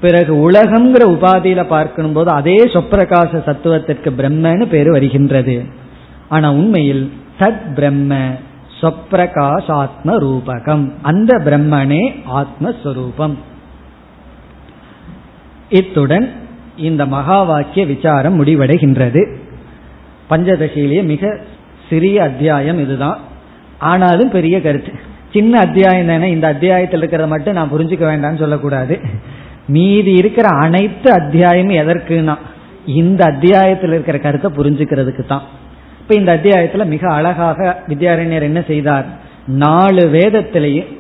பிறகு 0.02 0.52
உலகம்ங்கிற 0.52 1.04
உபாதியில 1.16 1.64
பார்க்கும் 1.64 2.14
போது 2.14 2.32
அதே 2.32 2.58
சொப்பிரகாச 2.58 3.44
தத்துவத்திற்கு 3.44 4.14
பிரம்மன்னு 4.18 4.66
பேர் 4.66 4.92
வருகின்றது. 4.92 5.66
ஆனா 6.30 6.52
உண்மையில் 6.52 7.12
சத் 7.40 7.74
பிரம்ம 7.76 8.16
சொப்பிரகாசாத்ம 8.82 10.16
ரூபகம் 10.26 10.92
அந்த 11.02 11.38
பிரம்மனே 11.38 12.16
ஆத்மஸ்வரூபம். 12.36 13.36
இத்துடன் 15.70 16.32
இந்த 16.78 17.06
மகா 17.06 17.44
வாக்கிய 17.44 17.86
விசாரம் 17.86 18.46
முடிவடைகின்றது. 18.46 19.36
பஞ்சதசியிலேயே 20.30 21.04
மிக 21.04 21.38
சிறிய 21.90 22.24
அத்தியாயம் 22.24 22.80
இதுதான். 22.80 23.18
ஆனாலும் 23.80 24.30
பெரிய 24.30 24.62
கருத்து. 24.62 24.92
சின்ன 25.34 25.60
அத்தியாயம் 25.60 26.08
தானே 26.08 26.32
இந்த 26.32 26.48
அத்தியாயத்தில் 26.48 27.02
இருக்கிறத 27.02 27.28
மட்டும் 27.28 27.54
நான் 27.54 27.72
புரிஞ்சுக்க 27.72 28.06
வேண்டாம்னு 28.12 28.38
சொல்லக்கூடாது. 28.38 29.00
மீதி 29.68 30.12
இருக்கிற 30.12 30.48
அனைத்து 30.48 31.12
அத்தியாயமும் 31.12 31.76
எதற்குனா 31.76 32.36
இந்த 32.86 33.26
அத்தியாயத்தில் 33.26 33.90
இருக்கிற 33.90 34.18
கருத்தை 34.18 34.52
புரிஞ்சுக்கிறதுக்கு 34.52 35.26
தான் 35.26 35.42
இப்ப 36.10 36.20
இந்த 36.20 36.36
அத்தியாயத்துல 36.36 36.86
மிக 36.86 37.14
அழகாக 37.14 37.84
வித்யாரண்யர் 37.88 38.42
என்ன 38.42 38.64
செய்தார்? 38.68 39.06
நாலு 39.48 40.08
வேதத்திலேயே 40.08 40.98